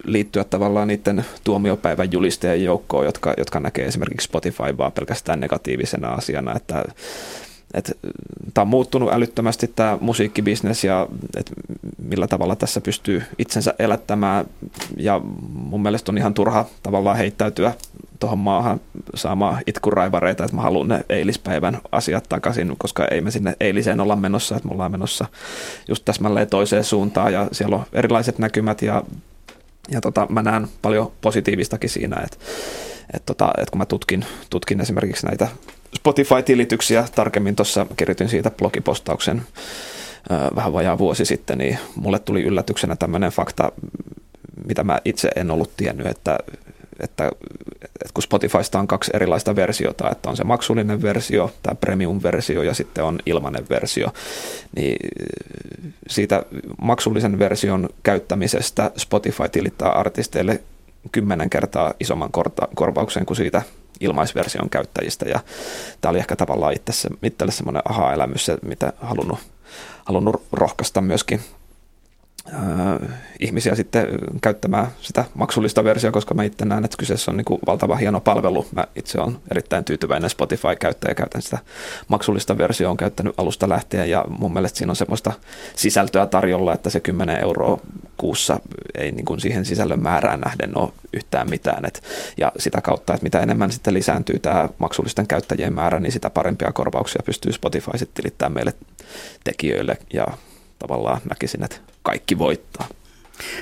[0.04, 6.56] liittyä tavallaan niiden tuomiopäivän julistajien joukkoon, jotka, jotka näkee esimerkiksi Spotify vaan pelkästään negatiivisena asiana,
[6.56, 6.84] että
[7.75, 7.91] että
[8.53, 11.07] tämä on muuttunut älyttömästi tämä musiikkibisnes ja
[11.38, 11.51] että
[11.97, 14.45] millä tavalla tässä pystyy itsensä elättämään.
[14.97, 15.21] Ja
[15.53, 17.73] mun mielestä on ihan turha tavallaan heittäytyä
[18.19, 18.81] tuohon maahan
[19.15, 24.15] saamaan itkuraivareita, että mä haluan ne eilispäivän asiat takaisin, koska ei me sinne eiliseen olla
[24.15, 25.25] menossa, että me ollaan menossa
[25.88, 29.03] just täsmälleen toiseen suuntaan ja siellä on erilaiset näkymät ja,
[29.91, 32.38] ja tota, mä näen paljon positiivistakin siinä, että
[33.13, 35.47] että tota, että kun mä tutkin, tutkin esimerkiksi näitä
[35.95, 39.41] Spotify-tilityksiä tarkemmin, tuossa kirjoitin siitä blogipostauksen
[40.55, 43.71] vähän vajaa vuosi sitten, niin mulle tuli yllätyksenä tämmöinen fakta,
[44.67, 46.38] mitä mä itse en ollut tiennyt, että,
[46.99, 47.31] että,
[48.01, 52.73] että kun Spotifysta on kaksi erilaista versiota, että on se maksullinen versio, tämä premium-versio ja
[52.73, 54.08] sitten on ilmainen versio,
[54.75, 54.97] niin
[56.08, 56.43] siitä
[56.81, 60.62] maksullisen version käyttämisestä Spotify tilittää artisteille
[61.12, 63.62] kymmenen kertaa isomman korta, korvauksen kuin siitä
[63.99, 65.25] ilmaisversion käyttäjistä.
[65.25, 65.39] Ja
[66.01, 66.73] tämä oli ehkä tavallaan
[67.23, 69.39] itselle semmoinen aha-elämys, mitä halunnut,
[70.05, 71.41] halunnut rohkaista myöskin
[73.39, 74.08] ihmisiä sitten
[74.41, 78.19] käyttämään sitä maksullista versiota, koska mä itse näen, että kyseessä on niin kuin valtava hieno
[78.19, 78.65] palvelu.
[78.71, 81.58] Mä itse olen erittäin tyytyväinen Spotify-käyttäjä, käytän sitä
[82.08, 85.34] maksullista versiota, on käyttänyt alusta lähtien ja mun mielestä siinä on semmoista
[85.75, 87.79] sisältöä tarjolla, että se 10 euroa
[88.17, 88.60] kuussa
[88.95, 91.86] ei niin kuin siihen sisällön määrään nähden ole yhtään mitään.
[91.86, 92.03] Et,
[92.38, 96.71] ja sitä kautta, että mitä enemmän sitten lisääntyy tämä maksullisten käyttäjien määrä, niin sitä parempia
[96.71, 98.73] korvauksia pystyy Spotify sitten tilittämään meille
[99.43, 100.27] tekijöille ja
[100.87, 102.87] tavallaan näkisin, että kaikki voittaa.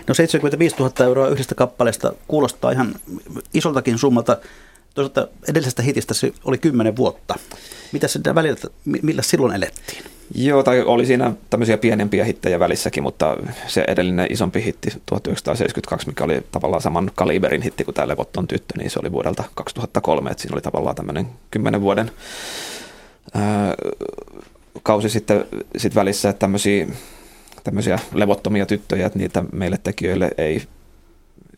[0.07, 2.95] No 75 000 euroa yhdestä kappaleesta kuulostaa ihan
[3.53, 4.37] isoltakin summalta.
[4.93, 7.35] Toisaalta edellisestä hitistä se oli 10 vuotta.
[7.91, 10.03] Mitä sitä välillä, millä silloin elettiin?
[10.35, 16.23] Joo, tai oli siinä tämmöisiä pienempiä hittejä välissäkin, mutta se edellinen isompi hitti 1972, mikä
[16.23, 20.41] oli tavallaan saman kaliberin hitti kuin tämä Levotton tyttö, niin se oli vuodelta 2003, että
[20.41, 22.11] siinä oli tavallaan tämmöinen 10 vuoden
[23.33, 23.73] ää,
[24.83, 25.45] kausi sitten
[25.77, 26.87] sit välissä, että tämmöisiä,
[27.63, 30.63] tämmöisiä levottomia tyttöjä, että niitä meille tekijöille ei,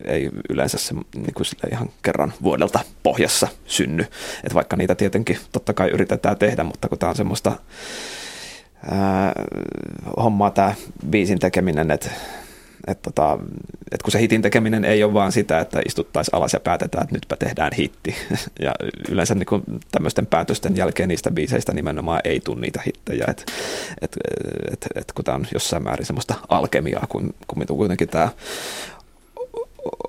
[0.04, 4.06] ei yleensä se niin kuin ihan kerran vuodelta pohjassa synny.
[4.44, 7.56] Et vaikka niitä tietenkin totta kai yritetään tehdä, mutta kun tämä on semmoista
[8.90, 9.32] ää,
[10.16, 10.74] hommaa tämä
[11.10, 12.10] biisin tekeminen, että
[12.86, 13.38] että tota,
[13.92, 17.14] et kun se hitin tekeminen ei ole vaan sitä, että istuttaisiin alas ja päätetään, että
[17.14, 18.14] nytpä tehdään hitti.
[18.60, 18.74] Ja
[19.08, 23.24] yleensä niin kuin tämmöisten päätösten jälkeen niistä biiseistä nimenomaan ei tule niitä hittejä.
[23.28, 23.44] Että
[24.00, 24.16] et,
[24.72, 28.28] et, et, kun tämä on jossain määrin semmoista alkemiaa, kun, kun kuitenkin tämä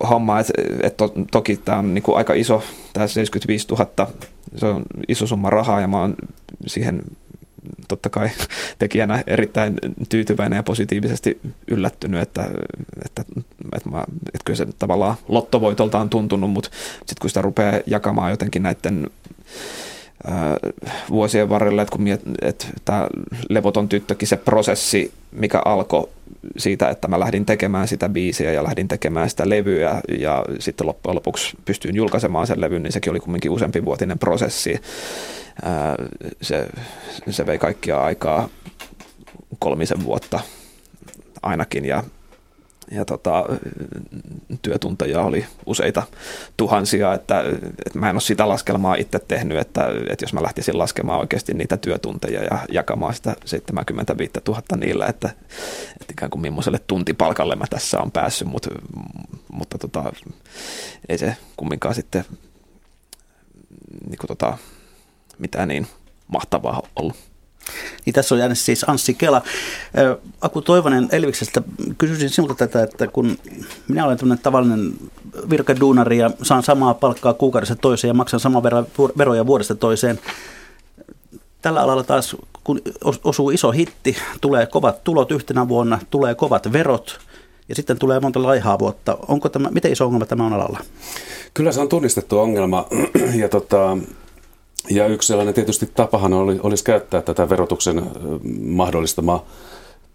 [0.10, 2.64] homma, että et to, toki tämä on niin kuin aika iso,
[2.94, 4.08] tämä 75 000,
[4.56, 6.16] se on iso summa rahaa ja mä oon
[6.68, 7.02] siihen
[7.88, 8.30] totta kai
[8.80, 9.74] tekijänä erittäin
[10.10, 12.50] tyytyväinen ja positiivisesti yllättynyt, että,
[13.06, 13.24] että,
[13.76, 14.04] että, mä,
[14.34, 19.08] että kyllä se tavallaan lottovoitolta on tuntunut, mutta sitten kun sitä rupeaa jakamaan jotenkin näiden
[21.10, 23.08] vuosien varrella, että kun miet, että tämä
[23.50, 26.10] levoton tyttökin, se prosessi, mikä alkoi
[26.58, 31.16] siitä, että mä lähdin tekemään sitä biisiä ja lähdin tekemään sitä levyä ja sitten loppujen
[31.16, 34.82] lopuksi pystyin julkaisemaan sen levyn, niin sekin oli kumminkin useampi vuotinen prosessi
[36.42, 36.68] se,
[37.30, 38.50] se vei kaikkia aikaa
[39.60, 40.40] kolmisen vuotta
[41.42, 42.04] ainakin ja,
[42.92, 43.46] ja tota,
[44.62, 46.04] työtunteja oli useita
[46.58, 47.44] tuhansia, että,
[47.86, 51.54] että mä en ole sitä laskelmaa itse tehnyt, että, että jos mä lähtisin laskemaan oikeasti
[51.54, 55.30] niitä työtunteja ja jakamaan sitä 75 000 niillä, että,
[56.02, 58.70] että ikään kuin millaiselle tuntipalkalle mä tässä on päässyt, mutta,
[59.52, 60.14] mutta tota,
[61.10, 62.26] ei se kumminkaan sitten
[64.10, 64.58] niin kuin tota,
[65.40, 65.88] mitään niin
[66.28, 67.16] mahtavaa ollut.
[68.06, 69.42] Niin tässä on jäänyt siis Anssi Kela.
[70.42, 71.62] Aku Toivonen Elviksestä,
[71.98, 73.38] kysyisin sinulta tätä, että kun
[73.88, 74.94] minä olen tämmöinen tavallinen
[75.50, 80.20] virkaduunari ja saan samaa palkkaa kuukaudessa toiseen ja maksan saman verran veroja vuodesta toiseen.
[81.62, 82.82] Tällä alalla taas, kun
[83.24, 87.20] osuu iso hitti, tulee kovat tulot yhtenä vuonna, tulee kovat verot
[87.70, 89.18] ja sitten tulee monta laihaa vuotta.
[89.28, 90.80] Onko tämä, miten iso ongelma tämä on alalla?
[91.54, 92.88] Kyllä se on tunnistettu ongelma
[93.42, 93.98] ja tota,
[94.90, 98.04] ja yksi sellainen tietysti tapahan oli, olisi käyttää tätä verotuksen
[98.62, 99.46] mahdollistamaa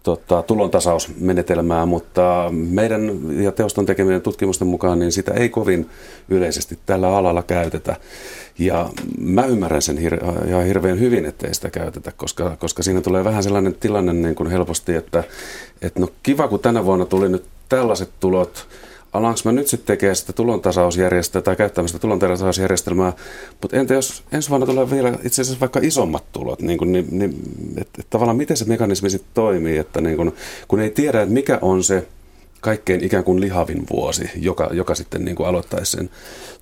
[0.03, 5.89] tota, tulontasausmenetelmää, mutta meidän ja teoston tekemien tutkimusten mukaan niin sitä ei kovin
[6.29, 7.95] yleisesti tällä alalla käytetä.
[8.59, 13.23] Ja mä ymmärrän sen hir- ihan hirveän hyvin, ettei sitä käytetä, koska, koska siinä tulee
[13.23, 15.23] vähän sellainen tilanne niin kuin helposti, että,
[15.81, 18.67] että no kiva kun tänä vuonna tuli nyt tällaiset tulot,
[19.13, 23.13] alanko mä nyt sitten tekemään sitä tulontasausjärjestelmää tai käyttämistä tulontasausjärjestelmää,
[23.61, 27.07] mutta entä jos ensi vuonna tulee vielä itse asiassa vaikka isommat tulot, niin kuin, niin,
[27.11, 27.31] niin,
[27.77, 30.31] että, että tavallaan miten se mekanismi sitten toimii, että niin kuin,
[30.67, 32.07] kun ei tiedä, että mikä on se
[32.61, 36.09] kaikkein ikään kuin lihavin vuosi, joka, joka sitten niin kuin aloittaisi sen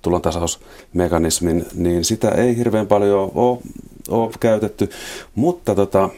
[0.02, 3.58] tulontasausmekanismin, niin sitä ei hirveän paljon ole,
[4.08, 4.90] ole käytetty,
[5.34, 6.10] mutta tota,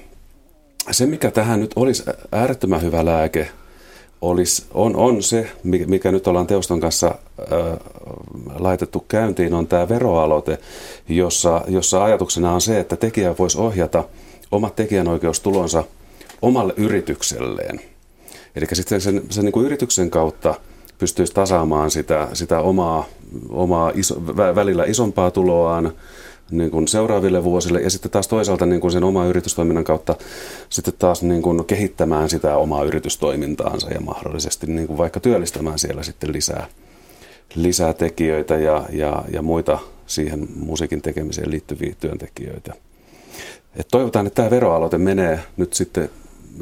[0.91, 3.49] se mikä tähän nyt olisi äärettömän hyvä lääke,
[4.29, 7.79] olisi, on, on se, mikä nyt ollaan teoston kanssa äh,
[8.59, 10.59] laitettu käyntiin, on tämä veroaloite,
[11.09, 14.05] jossa, jossa ajatuksena on se, että tekijä voisi ohjata
[14.51, 15.85] omat tekijänoikeustulonsa
[16.43, 17.81] omalle yritykselleen.
[18.57, 20.55] Eli sitten sen, sen niin kuin yrityksen kautta
[20.99, 23.05] pystyisi tasaamaan sitä, sitä omaa,
[23.51, 25.93] omaa iso, välillä isompaa tuloaan,
[26.51, 30.15] niin kuin seuraaville vuosille ja sitten taas toisaalta niin kuin sen oman yritystoiminnan kautta
[30.69, 36.03] sitten taas niin kuin kehittämään sitä omaa yritystoimintaansa ja mahdollisesti niin kuin vaikka työllistämään siellä
[36.03, 36.67] sitten lisää,
[37.55, 42.75] lisää tekijöitä ja, ja, ja muita siihen musiikin tekemiseen liittyviä työntekijöitä.
[43.77, 46.11] Et toivotaan, että tämä veroaloite menee nyt sitten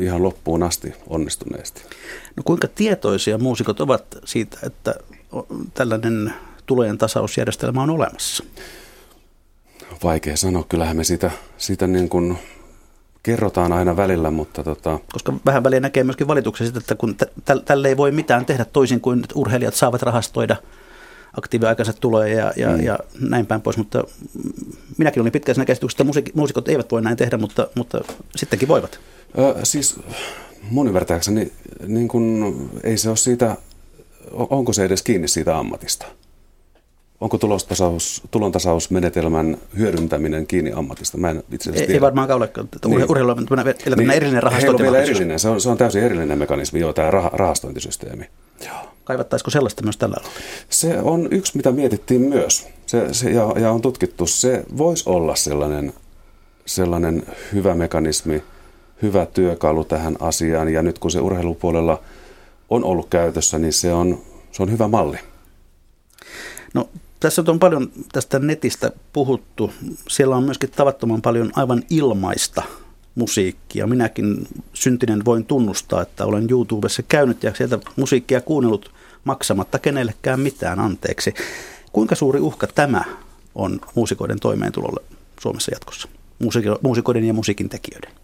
[0.00, 1.82] ihan loppuun asti onnistuneesti.
[2.36, 4.94] No kuinka tietoisia muusikot ovat siitä, että
[5.74, 6.32] tällainen
[6.66, 8.44] tulojen tasausjärjestelmä on olemassa?
[10.02, 12.38] Vaikea sanoa, kyllähän me sitä, sitä niin kuin
[13.22, 14.98] kerrotaan aina välillä, mutta tota...
[15.12, 17.16] Koska vähän väliä näkee myöskin valituksia siitä, että kun
[17.64, 20.56] tälle ei voi mitään tehdä toisin kuin urheilijat saavat rahastoida
[21.36, 22.80] aktiiviaikansa tuloja ja, ja, mm.
[22.80, 24.04] ja näin päin pois, mutta
[24.98, 28.00] minäkin olin pitkä siinä käsityksessä, että muusikot eivät voi näin tehdä, mutta, mutta
[28.36, 29.00] sittenkin voivat.
[29.38, 30.00] Ö, siis
[30.70, 31.52] mun ymmärtääkseni
[31.86, 33.56] niin kun, ei se ole siitä,
[34.30, 36.06] onko se edes kiinni siitä ammatista?
[37.22, 41.18] Onko tulostasaus, tulontasausmenetelmän hyödyntäminen kiinni ammatista?
[41.18, 42.50] Mä en itse asiassa Ei, ei varmaankaan ole.
[42.86, 43.10] Niin.
[43.10, 43.46] Urheilu on
[43.96, 44.10] niin.
[44.10, 45.16] erillinen rahastointimahdollisuus.
[45.16, 45.38] erillinen.
[45.38, 48.24] Se on, se on täysin erillinen mekanismi, joo, tämä rah, rahastointisysteemi.
[48.66, 48.76] Joo.
[49.04, 50.38] Kaivattaisiko sellaista myös tällä alalla?
[50.68, 54.26] Se on yksi, mitä mietittiin myös se, se, ja, ja on tutkittu.
[54.26, 55.92] Se voisi olla sellainen,
[56.66, 58.42] sellainen hyvä mekanismi,
[59.02, 60.68] hyvä työkalu tähän asiaan.
[60.68, 62.02] Ja nyt kun se urheilupuolella
[62.70, 64.18] on ollut käytössä, niin se on,
[64.52, 65.18] se on hyvä malli.
[66.74, 66.88] No
[67.22, 69.72] tässä on paljon tästä netistä puhuttu.
[70.08, 72.62] Siellä on myöskin tavattoman paljon aivan ilmaista
[73.14, 73.86] musiikkia.
[73.86, 78.90] Minäkin syntinen voin tunnustaa, että olen YouTubessa käynyt ja sieltä musiikkia kuunnellut
[79.24, 81.34] maksamatta kenellekään mitään anteeksi.
[81.92, 83.04] Kuinka suuri uhka tämä
[83.54, 85.00] on muusikoiden toimeentulolle
[85.40, 86.08] Suomessa jatkossa?
[86.82, 88.21] Muusikoiden ja musiikin tekijöiden?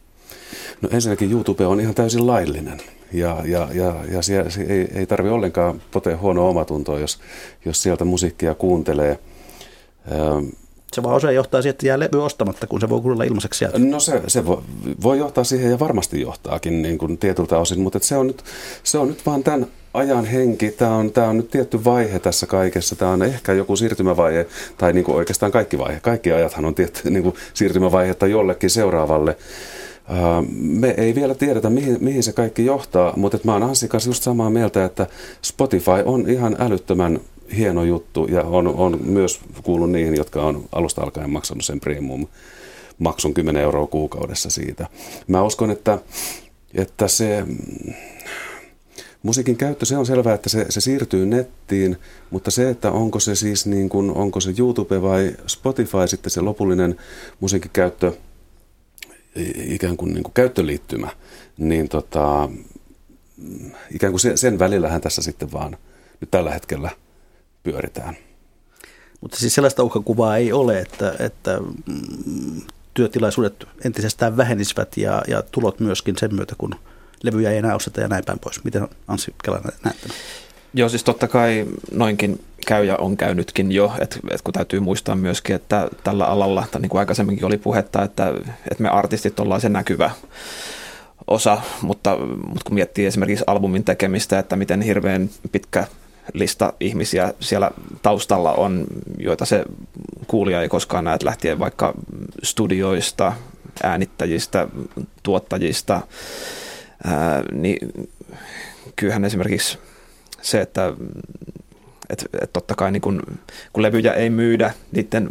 [0.82, 2.78] No ensinnäkin YouTube on ihan täysin laillinen
[3.12, 7.18] ja, ja, ja, ja siellä, ei, ei tarvi ollenkaan potea huonoa omatuntoa, jos,
[7.64, 9.18] jos sieltä musiikkia kuuntelee.
[10.12, 10.44] Ähm,
[10.92, 13.78] se vaan usein johtaa siihen, että jää levy ostamatta, kun se voi kuulla ilmaiseksi sieltä.
[13.78, 14.62] No se, se voi,
[15.02, 18.44] voi johtaa siihen ja varmasti johtaakin niin kuin tietyltä osin, mutta se on, nyt,
[18.82, 20.70] se on nyt vaan tämän ajan henki.
[20.70, 22.96] Tämä on, tämä on nyt tietty vaihe tässä kaikessa.
[22.96, 24.46] Tämä on ehkä joku siirtymävaihe,
[24.78, 26.00] tai niin kuin oikeastaan kaikki vaihe.
[26.00, 29.36] Kaikki ajathan on tietty niin kuin siirtymävaihetta jollekin seuraavalle.
[30.52, 34.22] Me ei vielä tiedetä, mihin, mihin se kaikki johtaa, mutta mä oon Anssi kanssa just
[34.22, 35.06] samaa mieltä, että
[35.42, 37.20] Spotify on ihan älyttömän
[37.56, 42.26] hieno juttu ja on, on myös kuullut niihin, jotka on alusta alkaen maksanut sen premium
[42.98, 44.86] maksun 10 euroa kuukaudessa siitä.
[45.26, 45.98] Mä uskon, että,
[46.74, 47.44] että se
[49.22, 51.96] musiikin käyttö, se on selvää, että se, se siirtyy nettiin,
[52.30, 56.40] mutta se, että onko se siis niin kuin, onko se YouTube vai Spotify sitten se
[56.40, 56.96] lopullinen
[57.40, 58.12] musiikin käyttö–
[59.56, 61.08] ikään kuin, niin kuin käyttöliittymä,
[61.58, 62.48] niin tota,
[63.90, 65.76] ikään kuin sen, sen välillähän tässä sitten vaan
[66.20, 66.90] nyt tällä hetkellä
[67.62, 68.16] pyöritään.
[69.20, 72.60] Mutta siis sellaista uhkakuvaa ei ole, että, että mm,
[72.94, 76.74] työtilaisuudet entisestään vähenisivät ja, ja tulot myöskin sen myötä, kun
[77.22, 78.64] levyjä ei enää osteta ja näin päin pois.
[78.64, 80.16] Miten Anssi Kelainen näet tämän?
[80.74, 85.16] Joo, siis totta kai noinkin käy ja on käynytkin jo, että et kun täytyy muistaa
[85.16, 88.32] myöskin, että tällä alalla, tai niin kuin aikaisemminkin oli puhetta, että,
[88.70, 90.10] että me artistit ollaan se näkyvä
[91.26, 95.86] osa, mutta, mutta kun miettii esimerkiksi albumin tekemistä, että miten hirveän pitkä
[96.32, 97.70] lista ihmisiä siellä
[98.02, 98.84] taustalla on,
[99.18, 99.64] joita se
[100.26, 101.94] kuulija ei koskaan näe, lähtien vaikka
[102.42, 103.32] studioista,
[103.82, 104.68] äänittäjistä,
[105.22, 106.00] tuottajista,
[107.04, 107.92] ää, niin
[108.96, 109.78] kyllähän esimerkiksi
[110.42, 110.92] se, että
[112.10, 113.22] että et totta kai niin kun,
[113.72, 115.30] kun levyjä ei myydä, niiden,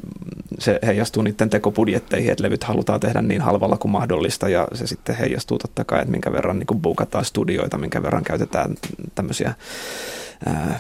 [0.60, 5.16] se heijastuu niiden tekobudjetteihin, että levyt halutaan tehdä niin halvalla kuin mahdollista ja se sitten
[5.16, 8.76] heijastuu totta kai, että minkä verran niin buukataan studioita, minkä verran käytetään
[9.16, 9.54] tämmöisiä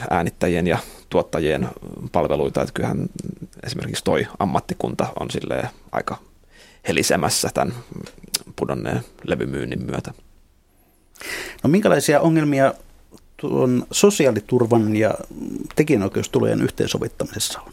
[0.10, 0.78] äänittäjien ja
[1.10, 1.68] tuottajien
[2.12, 3.06] palveluita, että kyllähän
[3.64, 6.18] esimerkiksi toi ammattikunta on sille aika
[6.88, 7.74] helisemässä tämän
[8.56, 10.14] pudonneen levymyynnin myötä.
[11.64, 12.74] No minkälaisia ongelmia
[13.38, 15.13] tuon sosiaaliturvan ja
[15.76, 17.71] tekijänoikeustulojen yhteensovittamisessa on?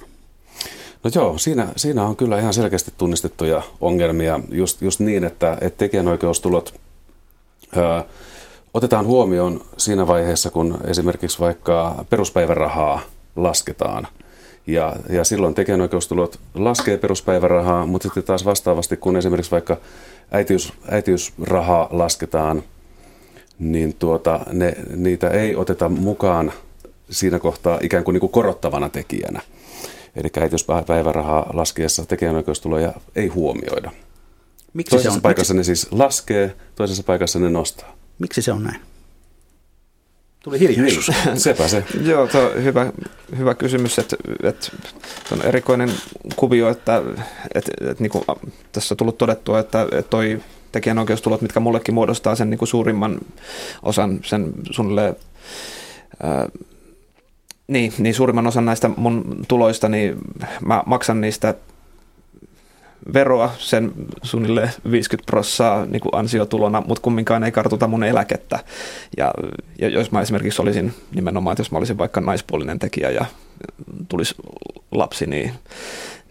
[1.05, 5.79] No joo, siinä, siinä on kyllä ihan selkeästi tunnistettuja ongelmia just, just niin, että, että
[5.79, 6.75] tekijänoikeustulot
[7.77, 8.05] ää,
[8.75, 13.01] otetaan huomioon siinä vaiheessa, kun esimerkiksi vaikka peruspäivärahaa
[13.37, 14.07] lasketaan.
[14.67, 19.77] Ja, ja silloin tekijänoikeustulot laskee peruspäivärahaa, mutta sitten taas vastaavasti, kun esimerkiksi vaikka
[20.31, 22.63] äitiys, äitiysrahaa lasketaan,
[23.59, 26.53] niin tuota, ne, niitä ei oteta mukaan
[27.11, 29.41] siinä kohtaa ikään kuin, niin kuin korottavana tekijänä.
[30.17, 33.91] Eli äitiyspäivärahaa laskiessa tekijänoikeustuloja ei huomioida.
[34.73, 35.23] Miksi toisessa se on?
[35.23, 35.71] paikassa Miksi?
[35.71, 37.97] ne siis laskee, toisessa paikassa ne nostaa.
[38.19, 38.81] Miksi se on näin?
[40.45, 41.11] Tuli hiljaisuus.
[41.25, 41.85] Niin, sepä se.
[42.03, 42.93] Joo, tuo on hyvä,
[43.39, 44.71] hyvä kysymys, että, että
[45.33, 45.91] on erikoinen
[46.37, 47.03] kuvio, että,
[47.55, 48.25] että, että niin kuin
[48.73, 50.41] tässä on tullut todettua, että toi
[50.75, 53.21] tekijänoikeustulot, mitkä mullekin muodostaa sen niin kuin suurimman
[53.83, 55.17] osan sen suunnilleen
[56.23, 56.49] ää,
[57.69, 60.19] niin, niin suurimman osan näistä mun tuloista, niin
[60.67, 61.55] mä maksan niistä
[63.13, 68.59] veroa sen suunnilleen 50 prossaa niin kuin ansiotulona, mutta kumminkaan ei kartuta mun eläkettä.
[69.17, 69.33] Ja,
[69.79, 73.25] ja jos mä esimerkiksi olisin nimenomaan, että jos mä olisin vaikka naispuolinen tekijä ja
[74.09, 74.35] tulisi
[74.93, 75.53] lapsi, niin,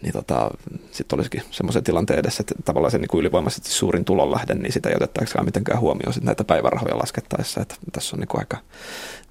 [0.04, 0.50] niin tota,
[0.90, 4.88] sitten olisikin semmoisen tilanteen edessä, että tavallaan se niin kuin ylivoimaisesti suurin tulonlähde, niin sitä
[4.88, 7.60] ei otettaisikaan mitenkään huomioon sit näitä päivärahoja laskettaessa.
[7.60, 8.58] Että tässä on niin kuin aika,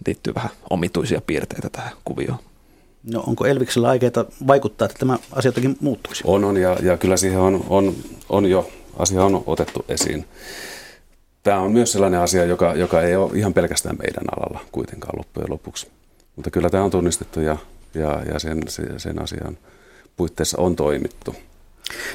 [0.07, 2.39] liittyy vähän omituisia piirteitä tähän kuvioon.
[3.03, 6.23] No onko Elviksellä aikeita vaikuttaa, että tämä asia jotenkin muuttuisi?
[6.25, 7.95] On, on ja, ja kyllä siihen on, on,
[8.29, 10.25] on jo, asia on otettu esiin.
[11.43, 15.49] Tämä on myös sellainen asia, joka, joka ei ole ihan pelkästään meidän alalla kuitenkaan loppujen
[15.49, 15.87] lopuksi.
[16.35, 17.57] Mutta kyllä tämä on tunnistettu ja,
[17.93, 18.61] ja, ja sen,
[18.97, 19.57] sen asian
[20.17, 21.35] puitteissa on toimittu.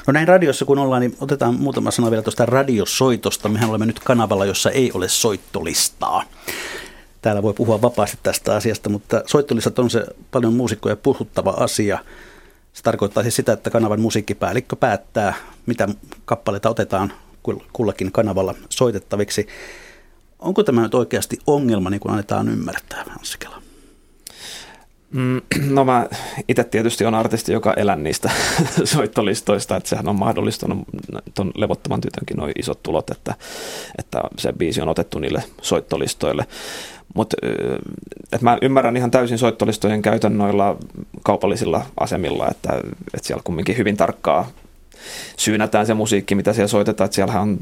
[0.07, 3.49] No näin radiossa kun ollaan, niin otetaan muutama sana vielä tuosta radiosoitosta.
[3.49, 6.23] Mehän olemme nyt kanavalla, jossa ei ole soittolistaa
[7.21, 11.99] täällä voi puhua vapaasti tästä asiasta, mutta soittolistat on se paljon muusikkoja puhuttava asia.
[12.73, 15.33] Se tarkoittaa siis sitä, että kanavan musiikkipäällikkö päättää,
[15.65, 15.87] mitä
[16.25, 17.13] kappaleita otetaan
[17.73, 19.47] kullakin kanavalla soitettaviksi.
[20.39, 23.61] Onko tämä nyt oikeasti ongelma, niin kuin annetaan ymmärtää, Hanssikela?
[25.13, 25.41] Mm,
[25.75, 26.07] no mä
[26.47, 28.29] itse tietysti on artisti, joka elän niistä
[28.83, 30.79] soittolistoista, että sehän on mahdollistanut
[31.33, 33.35] tuon levottoman tytönkin noin isot tulot, että,
[33.97, 36.45] että se biisi on otettu niille soittolistoille.
[37.15, 37.37] Mutta
[38.41, 40.77] mä ymmärrän ihan täysin soittolistojen käytön noilla
[41.23, 42.69] kaupallisilla asemilla, että,
[43.13, 44.47] että siellä kumminkin hyvin tarkkaa
[45.37, 47.57] syynätään se musiikki, mitä siellä soitetaan, että siellähän on,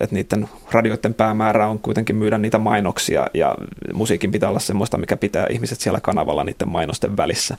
[0.00, 3.54] että niiden radioiden päämäärä on kuitenkin myydä niitä mainoksia ja
[3.92, 7.56] musiikin pitää olla semmoista, mikä pitää ihmiset siellä kanavalla niiden mainosten välissä.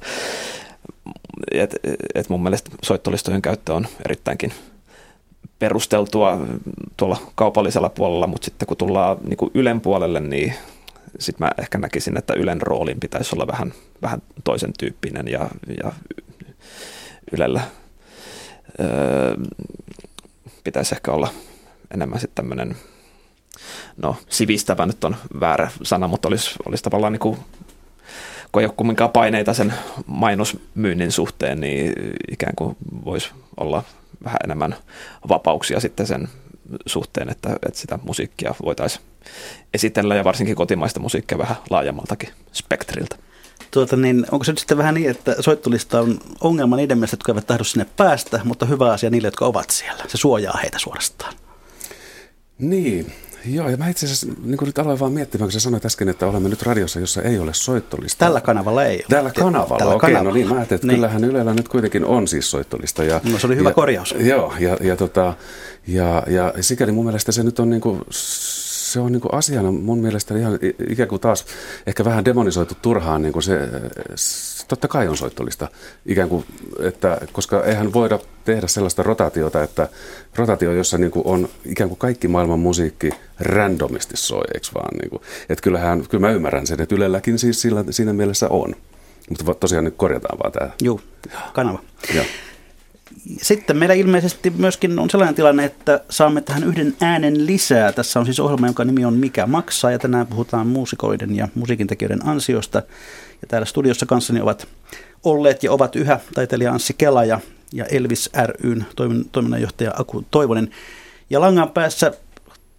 [1.52, 1.76] Et,
[2.16, 4.54] et mun mielestä soittolistojen käyttö on erittäinkin
[5.60, 6.40] perusteltua
[6.98, 10.54] tuolla kaupallisella puolella, mutta sitten kun tullaan niin kuin Ylen puolelle, niin
[11.20, 15.50] sitten mä ehkä näkisin, että Ylen roolin pitäisi olla vähän, vähän toisen tyyppinen ja,
[15.84, 15.92] ja
[17.32, 17.62] Ylellä
[18.80, 19.36] öö,
[20.64, 21.30] pitäisi ehkä olla
[21.94, 22.76] enemmän sitten tämmöinen,
[23.98, 27.38] no sivistävä nyt on väärä sana, mutta olisi, olisi tavallaan niin kuin,
[28.52, 29.74] kun ei ole kumminkaan paineita sen
[30.06, 31.94] mainosmyynnin suhteen, niin
[32.32, 33.84] ikään kuin voisi olla
[34.24, 34.76] vähän enemmän
[35.30, 36.30] vapauksia sitten sen
[36.86, 39.06] suhteen, että, että sitä musiikkia voitaisiin
[39.74, 43.16] esitellä ja varsinkin kotimaista musiikkia vähän laajemmaltakin spektriltä.
[43.76, 47.32] Tuota, niin, onko se nyt sitten vähän niin, että soittolista on ongelma niiden mielestä, jotka
[47.32, 50.04] eivät tahdo sinne päästä, mutta hyvä asia niille, jotka ovat siellä.
[50.08, 51.34] Se suojaa heitä suorastaan.
[52.60, 53.14] Niin,
[53.46, 56.28] Joo, ja mä itse asiassa niin nyt aloin vaan miettimään, kun sä sanoit äsken, että
[56.28, 58.26] olemme nyt radiossa, jossa ei ole soittolista.
[58.26, 59.06] Tällä kanavalla ei ole.
[59.10, 60.30] Tällä kanavalla, Tällä okei, kanavalla.
[60.30, 60.96] no niin, mä ajattelin, että niin.
[60.96, 63.04] kyllähän Ylellä nyt kuitenkin on siis soittolista.
[63.04, 64.16] Ja, no se oli hyvä ja, korjaus.
[64.20, 65.34] Joo, ja, ja, tota,
[65.88, 68.02] ja, ja sikäli mun mielestä se nyt on niin kuin,
[68.96, 71.46] se on niin kuin asiana mun mielestä ihan ikään kuin taas
[71.88, 73.60] ehkä vähän demonisoitu turhaan, niin kuin se,
[74.68, 75.68] totta kai on soittolista,
[76.06, 76.46] ikään kuin,
[76.80, 79.88] että, koska eihän voida tehdä sellaista rotaatiota, että
[80.36, 84.98] rotaatio, jossa niin kuin on ikään kuin kaikki maailman musiikki randomisti soi, eikö vaan?
[85.02, 88.76] Niin kuin, että kyllähän, kyllä mä ymmärrän sen, että Ylelläkin siis sillä, siinä mielessä on.
[89.30, 90.72] Mutta tosiaan nyt korjataan vaan tämä.
[90.82, 91.00] Joo,
[91.54, 91.80] kanava.
[92.16, 92.26] Joo.
[93.38, 97.92] Sitten meillä ilmeisesti myöskin on sellainen tilanne, että saamme tähän yhden äänen lisää.
[97.92, 102.28] Tässä on siis ohjelma, jonka nimi on Mikä maksaa ja tänään puhutaan muusikoiden ja musiikintekijöiden
[102.28, 102.78] ansiosta.
[103.42, 104.68] Ja täällä studiossa kanssani ovat
[105.24, 107.40] olleet ja ovat yhä taiteilija Anssi Kela ja,
[107.74, 108.30] ja Elvis
[108.64, 108.86] ryn
[109.32, 110.70] toiminnanjohtaja Aku Toivonen.
[111.30, 112.12] Ja langan päässä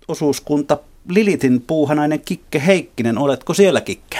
[0.08, 3.18] osuuskunta Lilitin puuhanainen Kikke Heikkinen.
[3.18, 4.18] Oletko siellä Kikke?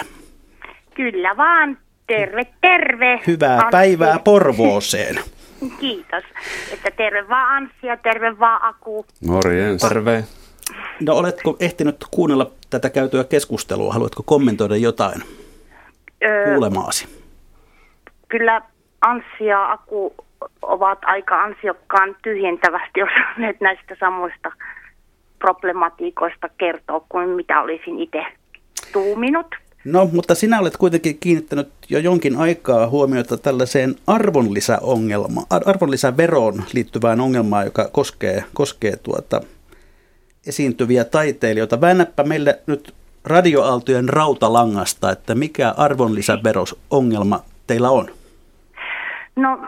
[0.95, 1.77] Kyllä vaan.
[2.07, 3.21] Terve, terve.
[3.27, 3.71] Hyvää Anssi.
[3.71, 5.19] päivää Porvooseen.
[5.79, 6.23] Kiitos.
[6.73, 9.05] Että terve vaan Anssi ja terve vaan Aku.
[9.27, 9.81] Morjens.
[9.81, 10.23] Terve.
[11.01, 13.93] No oletko ehtinyt kuunnella tätä käytyä keskustelua?
[13.93, 15.21] Haluatko kommentoida jotain
[16.23, 17.23] öö, kuulemaasi?
[18.27, 18.61] Kyllä
[19.01, 20.15] Anssi ja Aku
[20.61, 24.51] ovat aika ansiokkaan tyhjentävästi osanneet näistä samoista
[25.39, 28.25] problematiikoista kertoa kuin mitä olisin itse
[28.93, 29.55] tuuminut.
[29.85, 37.65] No, mutta sinä olet kuitenkin kiinnittänyt jo jonkin aikaa huomiota tällaiseen arvonlisäongelma, arvonlisäveroon liittyvään ongelmaan,
[37.65, 39.41] joka koskee, koskee tuota
[40.47, 41.81] esiintyviä taiteilijoita.
[41.81, 42.93] Väännäpä meille nyt
[43.25, 48.07] radioaaltojen rautalangasta, että mikä arvonlisäverosongelma teillä on?
[49.35, 49.59] No,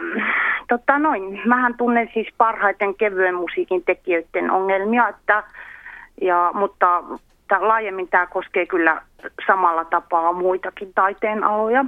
[0.67, 1.41] tota noin.
[1.45, 5.43] Mähän tunnen siis parhaiten kevyen musiikin tekijöiden ongelmia, että,
[6.21, 7.03] ja, mutta
[7.49, 9.01] t- laajemmin tämä koskee kyllä
[9.47, 11.85] samalla tapaa muitakin taiteen aloja.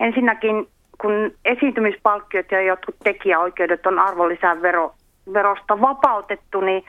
[0.00, 0.68] Ensinnäkin,
[1.00, 6.84] kun esiintymispalkkiot ja jotkut tekijäoikeudet on arvonlisäverosta vapautettu, niin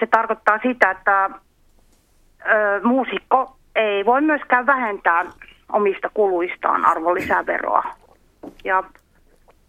[0.00, 5.24] se tarkoittaa sitä, että ö, muusikko ei voi myöskään vähentää
[5.72, 7.82] omista kuluistaan arvonlisäveroa.
[8.64, 8.84] Ja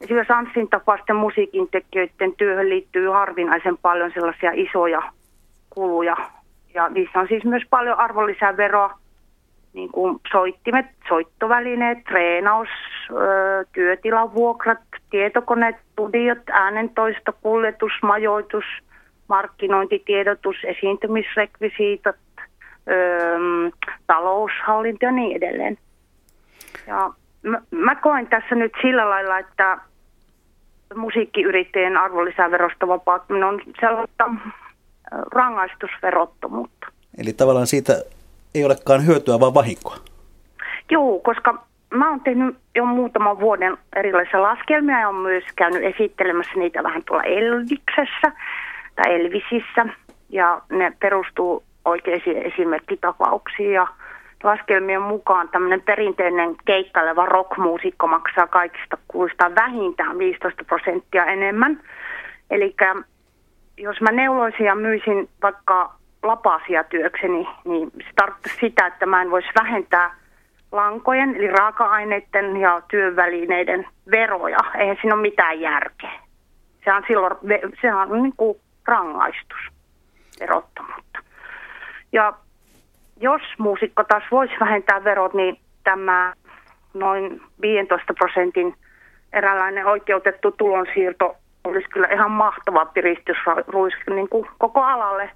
[0.02, 5.02] esimerkiksi Anssin tapaisten musiikintekijöiden työhön liittyy harvinaisen paljon sellaisia isoja
[5.76, 6.16] kuluja.
[6.74, 9.00] Ja niissä on siis myös paljon arvonlisäveroa,
[9.74, 12.70] niin kuin soittimet, soittovälineet, treenaus,
[13.74, 18.66] työtilan vuokrat, tietokoneet, studiot, äänentoisto, kuljetus, majoitus,
[19.28, 22.16] markkinointitiedotus, esiintymisrekvisiitat,
[24.08, 25.78] taloushallinto ja niin edelleen.
[26.88, 27.14] Ja
[27.44, 29.78] mä, mä koen tässä nyt sillä lailla, että
[30.96, 34.30] musiikkiyrittäjien arvonlisäverosta vapauttaminen on sellaista
[35.12, 36.88] rangaistusverottomuutta.
[37.18, 37.94] Eli tavallaan siitä
[38.56, 39.96] ei olekaan hyötyä, vaan vahinkoa.
[40.92, 46.54] Joo, koska mä oon tehnyt jo muutaman vuoden erilaisia laskelmia ja olen myös käynyt esittelemässä
[46.56, 48.32] niitä vähän tuolla Elviksessä
[48.96, 49.86] tai Elvisissä.
[50.30, 53.88] Ja ne perustuu oikeisiin esimerkkitapauksiin ja
[54.44, 61.80] laskelmien mukaan tämmöinen perinteinen keikkaileva rockmuusikko maksaa kaikista kuluista vähintään 15 prosenttia enemmän.
[62.50, 62.76] Eli
[63.78, 65.94] jos mä neuloisin ja myisin vaikka
[66.24, 70.16] lapasia työkseni, niin se tarkoittaa sitä, että mä en voisi vähentää
[70.72, 74.58] lankojen, eli raaka-aineiden ja työvälineiden veroja.
[74.76, 76.12] Eihän siinä ole mitään järkeä.
[76.86, 77.36] Se on silloin
[77.82, 79.60] se on niin kuin rangaistus,
[80.40, 81.20] verottomuutta.
[82.12, 82.34] Ja
[83.20, 86.34] jos muusikko taas voisi vähentää verot, niin tämä
[86.94, 88.76] noin 15 prosentin
[89.34, 95.30] eräänlainen oikeutettu tulonsiirto olisi kyllä ihan mahtava piristysruiske niin kuin koko alalle.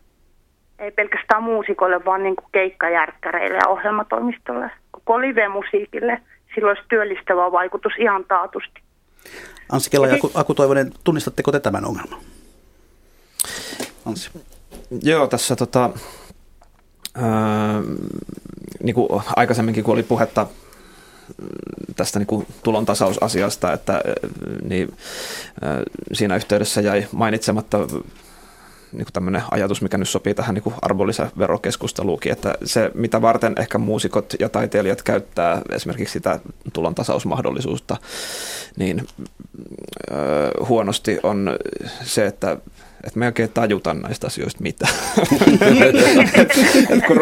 [0.79, 6.21] Ei pelkästään muusikoille, vaan niin kuin keikkajärkkäreille ja ohjelmatoimistolle, koko live-musiikille.
[6.55, 8.81] Sillä olisi työllistävä vaikutus ihan taatusti.
[9.71, 12.19] Anssi Kela ja Aku, Aku Toivonen, tunnistatteko te tämän ongelman?
[14.05, 14.31] Anssi.
[15.03, 15.89] Joo, tässä tota,
[17.15, 17.81] ää,
[18.83, 20.47] niin kuin aikaisemminkin, kun oli puhetta
[21.95, 24.01] tästä niin kuin tulontasausasiasta, että
[24.63, 24.93] niin,
[26.13, 27.77] siinä yhteydessä jäi mainitsematta
[28.91, 34.33] niin tämmöinen ajatus, mikä nyt sopii tähän niin arvonlisäverokeskusteluukin, että se, mitä varten ehkä muusikot
[34.39, 36.39] ja taiteilijat käyttää esimerkiksi sitä
[36.73, 37.97] tulontasausmahdollisuutta,
[38.77, 39.07] niin
[40.67, 41.57] huonosti on
[42.03, 42.57] se, että
[43.03, 44.93] että me ei oikein tajuta näistä asioista mitään.
[45.61, 45.95] et,
[46.91, 47.17] et kun,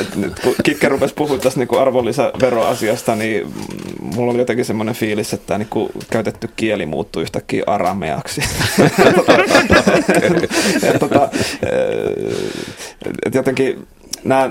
[0.00, 3.54] et, nyt, kun Kikke rupesi puhumaan tästä niin arvonlisäveroasiasta, niin
[4.00, 8.40] mulla oli jotenkin semmoinen fiilis, että niin kuin käytetty kieli muuttui yhtäkkiä arameaksi.
[10.82, 11.28] et, tota,
[13.26, 13.86] et jotenkin
[14.24, 14.50] nämä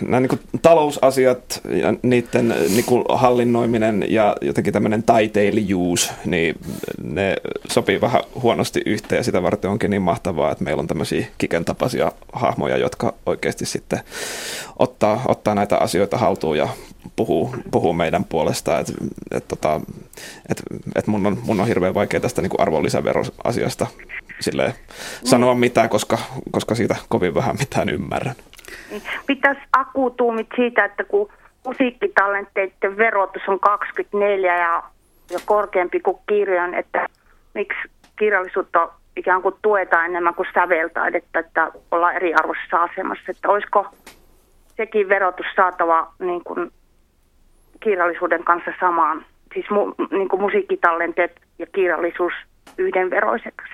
[0.00, 6.54] nämä niin talousasiat ja niiden niin kuin hallinnoiminen ja jotenkin tämmöinen taiteilijuus, niin
[7.02, 7.36] ne
[7.68, 11.64] sopii vähän huonosti yhteen ja sitä varten onkin niin mahtavaa, että meillä on tämmöisiä kiken
[11.64, 14.00] tapaisia hahmoja, jotka oikeasti sitten
[14.78, 16.68] ottaa, ottaa näitä asioita haltuun ja
[17.16, 18.78] puhuu, puhuu meidän puolesta.
[18.78, 18.92] Että
[19.30, 19.80] et, tota,
[20.48, 20.62] et,
[20.94, 23.86] et mun, on, mun on hirveän vaikea tästä niin arvonlisäveroasiasta
[24.40, 24.74] silleen,
[25.24, 26.18] sanoa mitään, koska,
[26.50, 28.34] koska siitä kovin vähän mitään ymmärrän.
[29.26, 31.32] Pitäisi akutuumit siitä, että kun
[31.64, 34.82] musiikkitalenteiden verotus on 24 ja
[35.30, 37.06] ja korkeampi kuin kirjan, että
[37.54, 37.78] miksi
[38.18, 43.86] kirjallisuutta ikään kuin tuetaan enemmän kuin säveltaidetta, että ollaan eriarvoisessa asemassa, että olisiko
[44.76, 46.70] sekin verotus saatava niin kuin
[47.80, 52.32] kirjallisuuden kanssa samaan, siis mu, niin kuin musiikkitallenteet ja kirjallisuus
[52.78, 53.72] yhdenveroiseksi.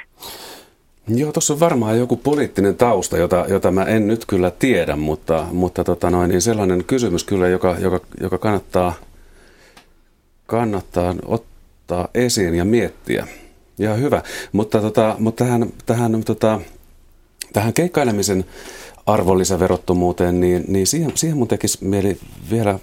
[1.09, 5.47] Joo, tuossa on varmaan joku poliittinen tausta, jota, jota mä en nyt kyllä tiedä, mutta,
[5.53, 8.95] mutta tota noin, niin sellainen kysymys kyllä, joka, joka, joka kannattaa,
[10.47, 13.27] kannattaa ottaa esiin ja miettiä.
[13.79, 14.23] Ja hyvä,
[14.53, 16.61] mutta, tota, mutta tähän, tähän, tota,
[17.53, 18.45] tähän keikkailemisen
[19.07, 22.19] arvonlisäverottomuuteen, niin, niin siihen, siihen mun tekisi mieli
[22.51, 22.79] vielä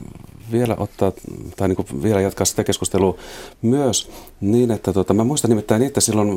[0.51, 1.11] vielä ottaa,
[1.55, 3.17] tai niin kuin vielä jatkaa sitä keskustelua
[3.61, 6.29] myös niin, että tota, mä muistan nimittäin niitä silloin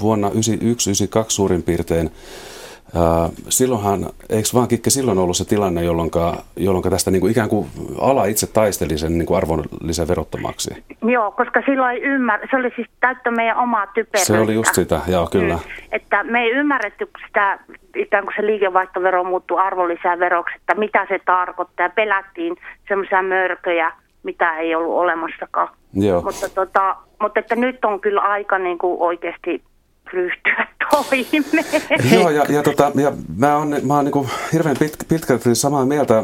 [0.00, 0.32] vuonna 1991-1992
[1.28, 2.10] suurin piirtein,
[3.48, 6.10] silloinhan, eikö vaan Kikke silloin ollut se tilanne, jolloin,
[6.56, 7.66] jolloin tästä niin kuin ikään kuin
[8.00, 10.84] ala itse taisteli sen niin kuin arvonlisäverottomaksi?
[11.02, 14.32] Joo, koska silloin ei ymmärrä, se oli siis täyttä meidän omaa typeryyttä.
[14.32, 15.54] Se oli just sitä, joo kyllä.
[15.54, 15.60] Mm.
[15.92, 17.58] Että me ei ymmärretty sitä,
[17.96, 21.88] ikään kuin se liikevaihtovero muuttui arvonlisäveroksi, että mitä se tarkoittaa.
[21.88, 22.56] Pelättiin
[22.88, 25.68] semmoisia mörköjä, mitä ei ollut olemassakaan.
[25.94, 26.22] Joo.
[26.22, 29.62] Mutta, tota, mutta että nyt on kyllä aika niin kuin oikeasti
[30.12, 31.44] ryhtyä toimeen.
[32.12, 36.22] Joo, ja, ja, tota, ja mä oon, mä oon niin hirveän pit, pitkälti samaa mieltä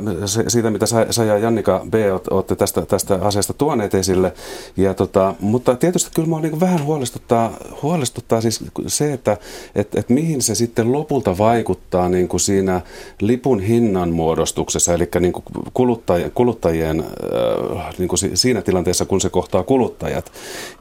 [0.49, 1.95] siitä, mitä sä, sä ja Jannika B.
[2.31, 4.33] olette tästä, tästä asiasta tuoneet esille.
[4.77, 7.51] Ja tota, mutta tietysti kyllä mä niin vähän huolestuttaa,
[7.83, 9.37] huolestuttaa siis se, että
[9.75, 12.81] et, et mihin se sitten lopulta vaikuttaa niin kuin siinä
[13.21, 19.31] lipun hinnan muodostuksessa, eli niin kuin kuluttajien, kuluttajien äh, niin kuin siinä tilanteessa, kun se
[19.31, 20.33] kohtaa kuluttajat.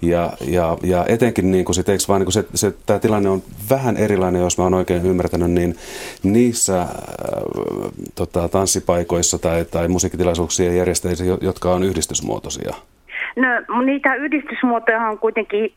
[0.02, 3.30] Ja, ja, ja etenkin niin kuin sit, eikö vaan niin kuin se, se tämä tilanne
[3.30, 5.76] on vähän erilainen, jos mä oon oikein ymmärtänyt, niin
[6.24, 6.88] niissä äh,
[8.16, 12.76] tota, tanssipaikoissa tai, tai musiikkitilaisuuksien järjestäjissä, jotka on yhdistysmuotoisia?
[13.36, 15.74] No niitä yhdistysmuotoja on kuitenkin,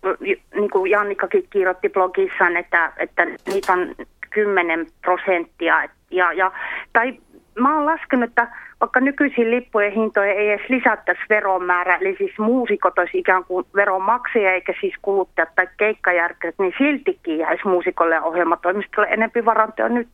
[0.54, 3.94] niin kuin Jannikakin kirjoitti blogissaan, että, että niitä on
[4.30, 5.88] 10 prosenttia.
[6.10, 6.52] Ja, ja,
[6.92, 7.18] tai
[7.60, 8.48] mä oon laskenut, että
[8.80, 14.52] vaikka nykyisin lippujen hintoja ei edes lisättäisi veromäärä, eli siis muusikot olisi ikään kuin veronmaksajia
[14.52, 20.08] eikä siis kuluttajat tai keikkajärkät, niin siltikin jäisi muusikolle ja ohjelmatoimistolle enempi varantoja nyt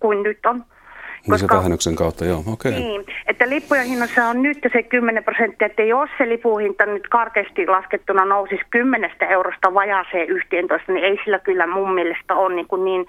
[0.00, 0.64] kuin nyt on.
[1.28, 2.72] Koska, niin se vähennyksen kautta, joo, okei.
[2.72, 2.82] Okay.
[2.82, 7.66] Niin, että lippujen hinnassa on nyt se 10 prosenttia, että jos se lipuhinta nyt karkeasti
[7.66, 12.84] laskettuna nousisi 10 eurosta vajaaseen 11, niin ei sillä kyllä mun mielestä ole niin, kuin
[12.84, 13.06] niin,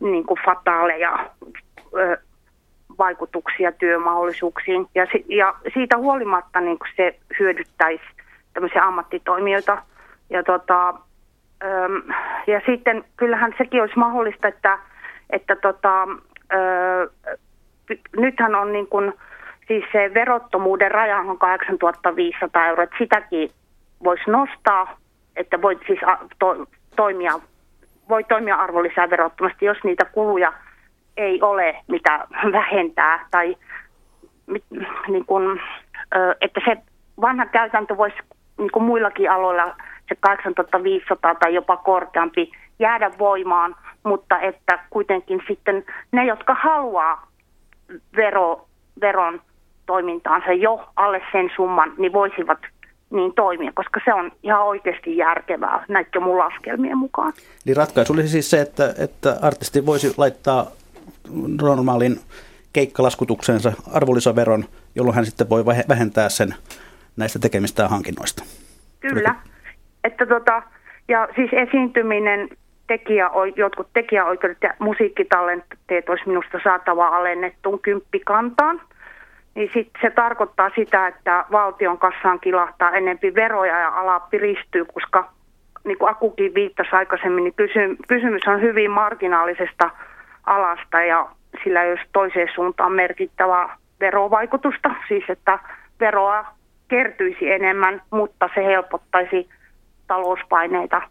[0.00, 1.30] niin kuin fataaleja
[1.96, 2.18] ö,
[2.98, 4.86] vaikutuksia työmahdollisuuksiin.
[4.94, 8.04] Ja, ja siitä huolimatta niin se hyödyttäisi
[8.54, 9.82] tämmöisiä ammattitoimijoita.
[10.30, 10.94] Ja, tota,
[12.46, 14.78] ja sitten kyllähän sekin olisi mahdollista, että,
[15.30, 16.08] että tota,
[18.16, 19.12] nythän on niin kuin,
[19.68, 23.50] siis se verottomuuden raja on 8500 euroa, että sitäkin
[24.04, 24.96] voisi nostaa,
[25.36, 26.00] että voi siis
[26.38, 26.66] to,
[26.96, 27.32] toimia,
[28.08, 30.52] voi toimia arvonlisäverottomasti, jos niitä kuluja–
[31.16, 33.56] ei ole mitä vähentää tai
[35.08, 35.60] niin kuin,
[36.40, 36.76] että se
[37.20, 38.16] vanha käytäntö voisi
[38.58, 39.76] niin kuin muillakin aloilla
[40.08, 47.26] se 8500 tai jopa korkeampi jäädä voimaan, mutta että kuitenkin sitten ne, jotka haluaa
[48.16, 48.66] vero,
[49.00, 49.40] veron
[49.86, 52.58] toimintaansa jo alle sen summan, niin voisivat
[53.10, 57.32] niin toimia, koska se on ihan oikeasti järkevää näiden mun laskelmien mukaan.
[57.66, 60.66] Eli ratkaisu olisi siis se, että, että artisti voisi laittaa
[61.60, 62.20] normaalin
[62.72, 66.54] keikkalaskutuksensa arvonlisäveron, jolloin hän sitten voi vähentää sen
[67.16, 68.44] näistä tekemistään hankinnoista.
[69.00, 69.34] Kyllä.
[70.04, 70.62] Että tota,
[71.08, 72.48] ja siis esiintyminen,
[72.86, 78.80] tekijä, jotkut tekijäoikeudet ja musiikkitallenteet olisi minusta saatava alennettuun kymppikantaan.
[79.54, 85.32] Niin sit se tarkoittaa sitä, että valtion kassaan kilahtaa enempi veroja ja ala piristyy, koska
[85.84, 87.54] niin kuin Akukin viittasi aikaisemmin, niin
[88.08, 89.90] kysymys on hyvin marginaalisesta
[90.46, 91.30] alasta ja
[91.64, 95.58] sillä ei olisi toiseen suuntaan merkittävää verovaikutusta, siis että
[96.00, 96.44] veroa
[96.88, 99.48] kertyisi enemmän, mutta se helpottaisi
[100.06, 101.02] talouspaineita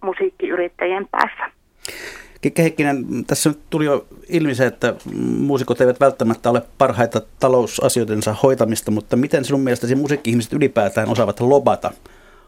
[0.00, 1.50] musiikkiyrittäjien päässä.
[2.40, 4.94] Kikke Heikkinen, tässä nyt tuli jo ilmi se, että
[5.38, 11.90] muusikot eivät välttämättä ole parhaita talousasioidensa hoitamista, mutta miten sinun mielestäsi musiikki-ihmiset ylipäätään osaavat lobata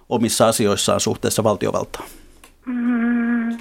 [0.09, 2.09] omissa asioissaan suhteessa valtiovaltaan?
[2.67, 3.59] Mm,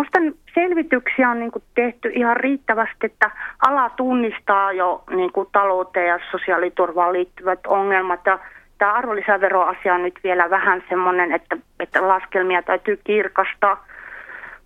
[0.00, 0.18] Minusta
[0.54, 3.30] selvityksiä on niin kuin tehty ihan riittävästi, että
[3.66, 8.20] ala tunnistaa jo niin kuin talouteen ja sosiaaliturvaan liittyvät ongelmat.
[8.26, 8.38] Ja
[8.78, 13.86] tämä arvonlisäveroasia on nyt vielä vähän semmoinen, että, että laskelmia täytyy kirkastaa.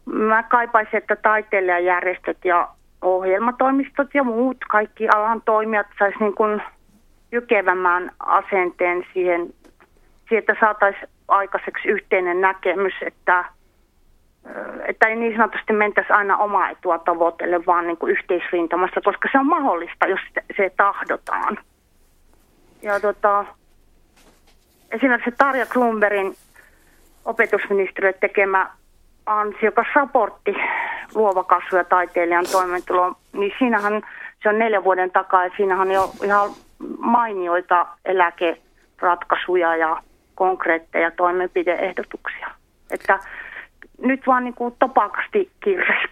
[0.04, 2.68] Mä kaipaisin, että taiteilijajärjestöt ja
[3.02, 6.62] ohjelmatoimistot ja muut kaikki alan toimijat saisi niin kuin
[7.32, 9.54] jykevämmän asenteen siihen
[10.28, 13.44] sieltä saataisiin aikaiseksi yhteinen näkemys, että,
[14.86, 19.38] että ei niin sanotusti mentäisi aina omaa etua tavoitelle, vaan niin kuin yhteisrintamassa, koska se
[19.38, 20.20] on mahdollista, jos
[20.56, 21.58] se tahdotaan.
[22.82, 23.44] Ja tota,
[24.90, 26.34] esimerkiksi Tarja Klumberin
[27.24, 28.70] opetusministeriön tekemä
[29.26, 30.54] ansiokas raportti
[31.14, 34.02] luova kasvu ja taiteilijan toimeentulo, niin siinähän
[34.42, 36.50] se on neljän vuoden takaa ja siinähän on jo ihan
[36.98, 40.02] mainioita eläkeratkaisuja ja
[40.34, 42.50] konkreetteja toimenpideehdotuksia.
[42.90, 43.18] Että
[44.02, 46.10] nyt vaan niin kuin topakasti kirves.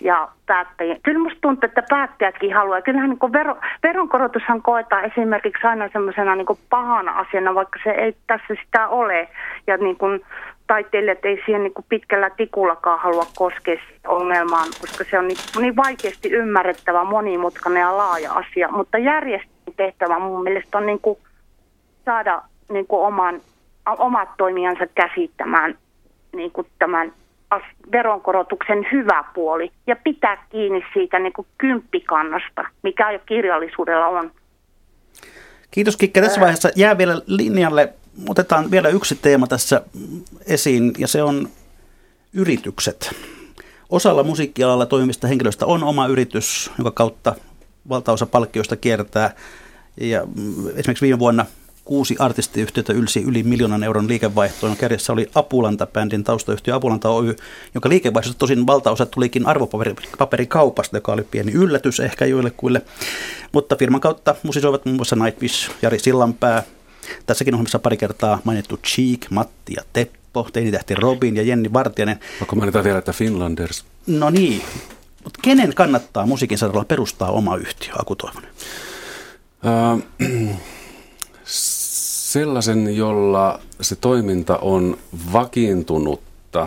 [0.00, 1.00] Ja päättäjien.
[1.02, 2.82] Kyllä musta tuntuu, että päättäjätkin haluaa.
[2.82, 8.54] Kyllähän niin vero, veronkorotushan koetaan esimerkiksi aina semmoisena niin pahana asiana, vaikka se ei tässä
[8.64, 9.28] sitä ole.
[9.66, 10.20] Ja niin kuin
[10.66, 13.76] taiteilijat ei siihen niin kuin pitkällä tikullakaan halua koskea
[14.06, 18.68] ongelmaan, koska se on niin, niin vaikeasti ymmärrettävä, monimutkainen ja laaja asia.
[18.68, 21.18] Mutta järjestelmän tehtävä mun mielestä on niin kuin
[22.04, 23.40] saada niin kuin oman,
[23.98, 25.74] omat toimijansa käsittämään
[26.36, 27.12] niin kuin tämän
[27.92, 34.30] veronkorotuksen hyvä puoli ja pitää kiinni siitä niin kuin kymppikannasta, mikä jo kirjallisuudella on.
[35.70, 36.20] Kiitos Kikke.
[36.20, 37.92] Tässä vaiheessa jää vielä linjalle.
[38.28, 39.82] Otetaan vielä yksi teema tässä
[40.46, 41.48] esiin ja se on
[42.32, 43.14] yritykset.
[43.90, 47.34] Osalla musiikkialalla toimivista henkilöistä on oma yritys, jonka kautta
[47.88, 49.30] valtaosa palkkioista kiertää.
[50.00, 50.20] Ja
[50.76, 51.46] esimerkiksi viime vuonna
[51.90, 54.76] kuusi artistiyhtiötä ylsi yli miljoonan euron liikevaihtoon.
[54.76, 57.36] Kärjessä oli Apulanta-bändin taustayhtiö Apulanta Oy,
[57.74, 62.82] jonka liikevaihdosta tosin valtaosa tulikin arvopaperikaupasta, joka oli pieni yllätys ehkä joillekuille.
[63.52, 66.62] Mutta firman kautta musisoivat muun muassa Nightwish, Jari Sillanpää,
[67.26, 72.20] Tässäkin ohjelmassa pari kertaa mainittu Cheek, Matti ja Teppo, teinitähti Robin ja Jenni Vartianen.
[72.40, 73.84] Onko mainita vielä, että Finlanders?
[74.06, 74.62] No niin,
[75.24, 78.50] mutta kenen kannattaa musiikin saralla perustaa oma yhtiö, Aku Toivonen?
[79.66, 80.56] Äh,
[82.32, 84.98] sellaisen, jolla se toiminta on
[85.32, 86.66] vakiintunutta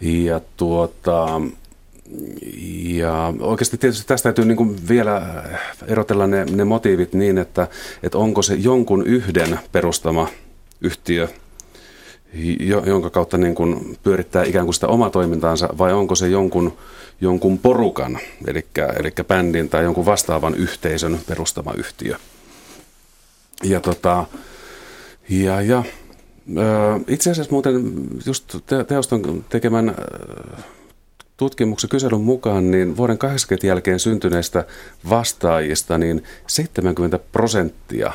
[0.00, 1.40] ja tuota,
[2.84, 5.44] ja oikeasti tietysti tästä täytyy niin kuin vielä
[5.86, 7.68] erotella ne, ne motiivit niin, että,
[8.02, 10.28] että onko se jonkun yhden perustama
[10.80, 11.28] yhtiö,
[12.86, 16.76] jonka kautta niin kuin pyörittää ikään kuin sitä omaa toimintaansa, vai onko se jonkun,
[17.20, 18.66] jonkun porukan, eli,
[18.98, 22.16] eli bändin tai jonkun vastaavan yhteisön perustama yhtiö.
[23.64, 24.26] Ja, tota,
[25.28, 25.84] ja, ja
[27.08, 27.82] itse asiassa muuten
[28.26, 28.56] just
[28.88, 29.94] teoston tekemän
[31.36, 34.64] tutkimuksen kyselyn mukaan niin vuoden 80 jälkeen syntyneistä
[35.10, 38.12] vastaajista niin 70 prosenttia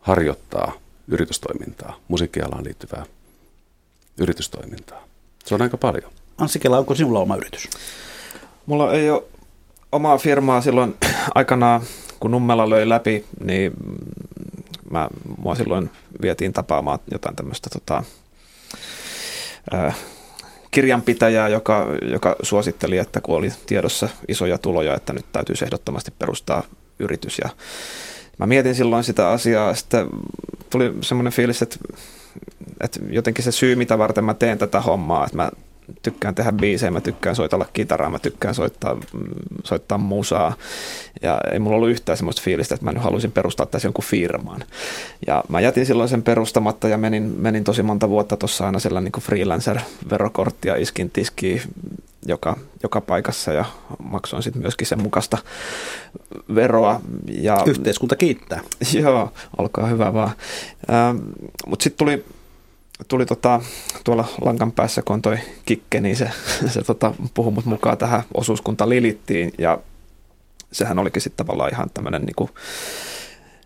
[0.00, 0.72] harjoittaa
[1.08, 3.06] yritystoimintaa, musiikkialaan liittyvää
[4.18, 5.04] yritystoimintaa.
[5.44, 6.12] Se on aika paljon.
[6.38, 7.70] Anssi Kela, onko sinulla oma yritys?
[8.66, 9.22] Mulla ei ole
[9.92, 10.94] omaa firmaa silloin
[11.34, 11.82] aikanaan,
[12.20, 13.72] kun Nummela löi läpi, niin
[14.92, 15.90] mä, mua silloin
[16.22, 18.02] vietiin tapaamaan jotain tämmöistä tota,
[20.70, 26.62] kirjanpitäjää, joka, joka suositteli, että kun oli tiedossa isoja tuloja, että nyt täytyy ehdottomasti perustaa
[26.98, 27.38] yritys.
[27.38, 27.48] Ja
[28.38, 30.06] mä mietin silloin sitä asiaa, sitten
[30.70, 31.76] tuli semmoinen fiilis, että,
[32.80, 35.50] että jotenkin se syy, mitä varten mä teen tätä hommaa, että mä
[36.02, 38.96] tykkään tehdä biisejä, mä tykkään soitella kitaraa, mä tykkään soittaa,
[39.64, 40.54] soittaa musaa.
[41.22, 44.64] Ja ei mulla ollut yhtään semmoista fiilistä, että mä nyt haluaisin perustaa tässä jonkun firman.
[45.26, 49.12] Ja mä jätin silloin sen perustamatta ja menin, menin tosi monta vuotta tuossa aina sellainen
[49.14, 51.62] niin freelancer-verokorttia iskin tiskiin
[52.26, 53.64] joka, joka paikassa ja
[54.02, 55.38] maksoin sitten myöskin sen mukaista
[56.54, 57.00] veroa.
[57.28, 58.60] Ja, Yhteiskunta kiittää.
[59.02, 60.30] Joo, olkaa hyvä vaan.
[60.90, 61.16] Ähm,
[61.66, 62.24] Mutta sitten tuli
[63.08, 63.60] tuli tota,
[64.04, 66.30] tuolla lankan päässä, kun on toi kikke, niin se,
[66.68, 69.78] se tota, puhui mut mukaan tähän osuuskunta Lilittiin ja
[70.72, 72.48] sehän olikin sitten tavallaan ihan tämmöinen niin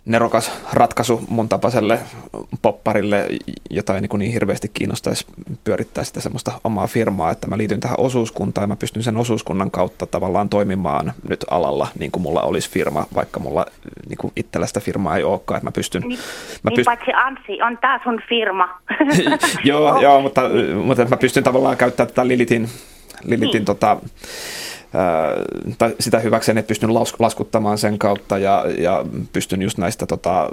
[0.06, 1.98] nerokas ratkaisu mun tapaiselle
[2.62, 3.26] popparille,
[3.70, 5.26] jota ei niin, niin hirveästi kiinnostaisi
[5.64, 9.70] pyörittää sitä semmoista omaa firmaa, että mä liityn tähän osuuskuntaan ja mä pystyn sen osuuskunnan
[9.70, 13.66] kautta tavallaan toimimaan nyt alalla niin kuin mulla olisi firma, vaikka mulla
[14.08, 16.02] niin kuin itsellä sitä firmaa ei olekaan, että mä pystyn...
[16.02, 16.18] Niin,
[16.62, 18.68] mä niin paitsi Ansi, on tää sun firma.
[19.64, 20.40] joo, joo, mutta,
[20.84, 22.68] mutta mä pystyn tavallaan käyttämään tätä Lilitin,
[23.24, 23.64] Lilitin niin.
[23.64, 23.96] tota,
[25.78, 30.48] tai sitä hyväkseen, että pystyn laskuttamaan sen kautta ja, ja pystyn just näistä tota,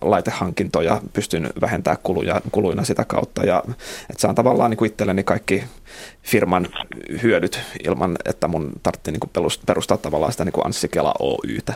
[0.00, 3.62] laitehankintoja, pystyn vähentämään kuluja, kuluina sitä kautta ja
[4.10, 5.64] että saan tavallaan niin kuin itselleni kaikki
[6.22, 6.68] firman
[7.22, 11.74] hyödyt ilman, että mun tarvitsee niin perustaa tavallaan sitä niin kuin Anssi Kela Oytä.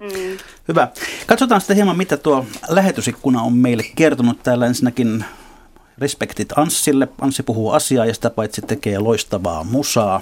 [0.00, 0.38] Mm.
[0.68, 0.88] Hyvä.
[1.26, 4.42] Katsotaan sitten hieman, mitä tuo lähetysikkuna on meille kertonut.
[4.42, 5.24] Täällä ensinnäkin
[5.98, 7.08] respektit Anssille.
[7.20, 10.20] Anssi puhuu asiaa ja sitä paitsi tekee loistavaa musaa.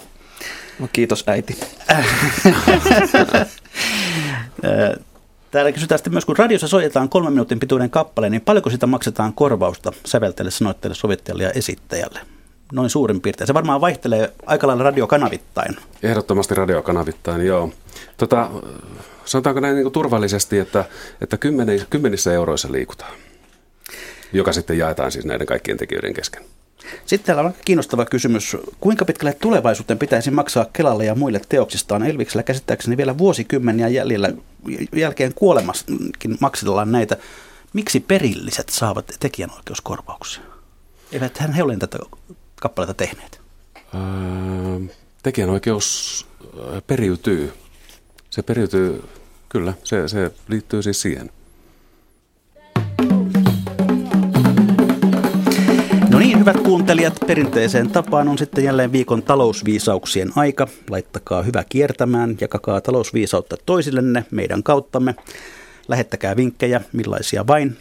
[0.78, 1.60] No kiitos äiti.
[5.50, 9.32] Täällä kysytään sitten myös, kun radiossa soitetaan kolmen minuutin pituinen kappale, niin paljonko sitä maksetaan
[9.32, 12.20] korvausta säveltäjälle, sanoitteelle, sovittajalle ja esittäjälle?
[12.72, 13.46] Noin suurin piirtein.
[13.46, 15.76] Se varmaan vaihtelee aika lailla radiokanavittain.
[16.02, 17.72] Ehdottomasti radiokanavittain, joo.
[18.16, 18.50] Tota,
[19.24, 20.84] sanotaanko näin niin kuin turvallisesti, että,
[21.20, 21.36] että
[21.90, 23.12] kymmenissä euroissa liikutaan,
[24.32, 26.44] joka sitten jaetaan siis näiden kaikkien tekijöiden kesken.
[27.06, 28.56] Sitten täällä on kiinnostava kysymys.
[28.80, 32.02] Kuinka pitkälle tulevaisuuteen pitäisi maksaa Kelalle ja muille teoksistaan?
[32.02, 34.32] Elviksellä käsittääkseni vielä vuosikymmeniä jäljellä,
[34.92, 37.16] jälkeen kuolemaskin maksellaan näitä.
[37.72, 40.42] Miksi perilliset saavat tekijänoikeuskorvauksia?
[41.12, 41.98] Eivät hän he ole tätä
[42.60, 43.40] kappaletta tehneet.
[43.94, 46.26] Öö, tekijänoikeus
[46.86, 47.52] periytyy.
[48.30, 49.04] Se periytyy,
[49.48, 51.30] kyllä, se, se liittyy siis siihen.
[56.90, 60.68] Kuuntelijat, perinteiseen tapaan on sitten jälleen viikon talousviisauksien aika.
[60.90, 65.14] Laittakaa hyvä kiertämään, jakakaa talousviisautta toisillenne meidän kauttamme.
[65.88, 67.76] Lähettäkää vinkkejä, millaisia vain.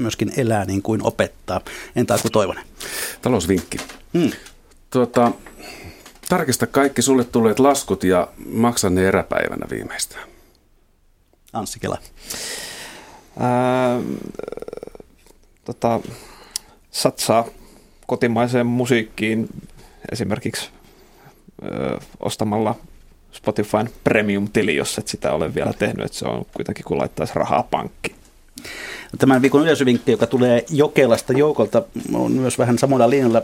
[0.00, 1.60] myöskin elää niin kuin opettaa.
[1.96, 2.64] Entä kuin Toivonen?
[3.22, 3.76] Talousvinkki.
[4.18, 4.30] Hmm.
[4.92, 5.32] Tuota,
[6.28, 10.28] Tarkista kaikki sulle tulleet laskut ja maksa ne eräpäivänä viimeistään.
[11.52, 11.98] Anssi Kela.
[13.38, 14.00] Ää,
[15.64, 16.00] tota,
[16.90, 17.44] satsaa
[18.06, 19.48] kotimaiseen musiikkiin
[20.12, 20.70] esimerkiksi
[21.64, 22.74] ö, ostamalla
[23.32, 27.62] Spotifyn premium-tili, jos et sitä ole vielä tehnyt, että se on kuitenkin kuin laittaisi rahaa
[27.62, 28.16] pankkiin.
[29.18, 31.82] Tämän viikon yleisövinkki, joka tulee Jokelasta joukolta,
[32.14, 33.42] on myös vähän samalla linjalla.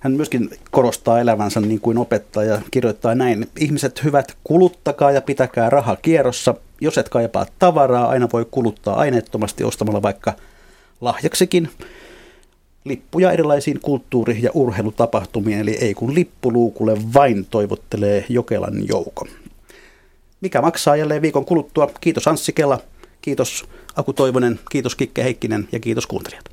[0.00, 3.48] Hän myöskin korostaa elävänsä niin kuin opettaja kirjoittaa näin.
[3.58, 6.54] Ihmiset hyvät, kuluttakaa ja pitäkää raha kierrossa.
[6.80, 10.32] Jos et kaipaa tavaraa, aina voi kuluttaa aineettomasti ostamalla vaikka
[11.00, 11.68] lahjaksikin
[12.84, 19.28] lippuja erilaisiin kulttuuri- ja urheilutapahtumiin, eli ei kun lippuluukulle vain toivottelee Jokelan joukon.
[20.40, 21.90] Mikä maksaa jälleen viikon kuluttua?
[22.00, 22.78] Kiitos Anssi Kela,
[23.20, 23.64] kiitos
[23.96, 26.51] Aku Toivonen, kiitos Kikke Heikkinen ja kiitos kuuntelijat.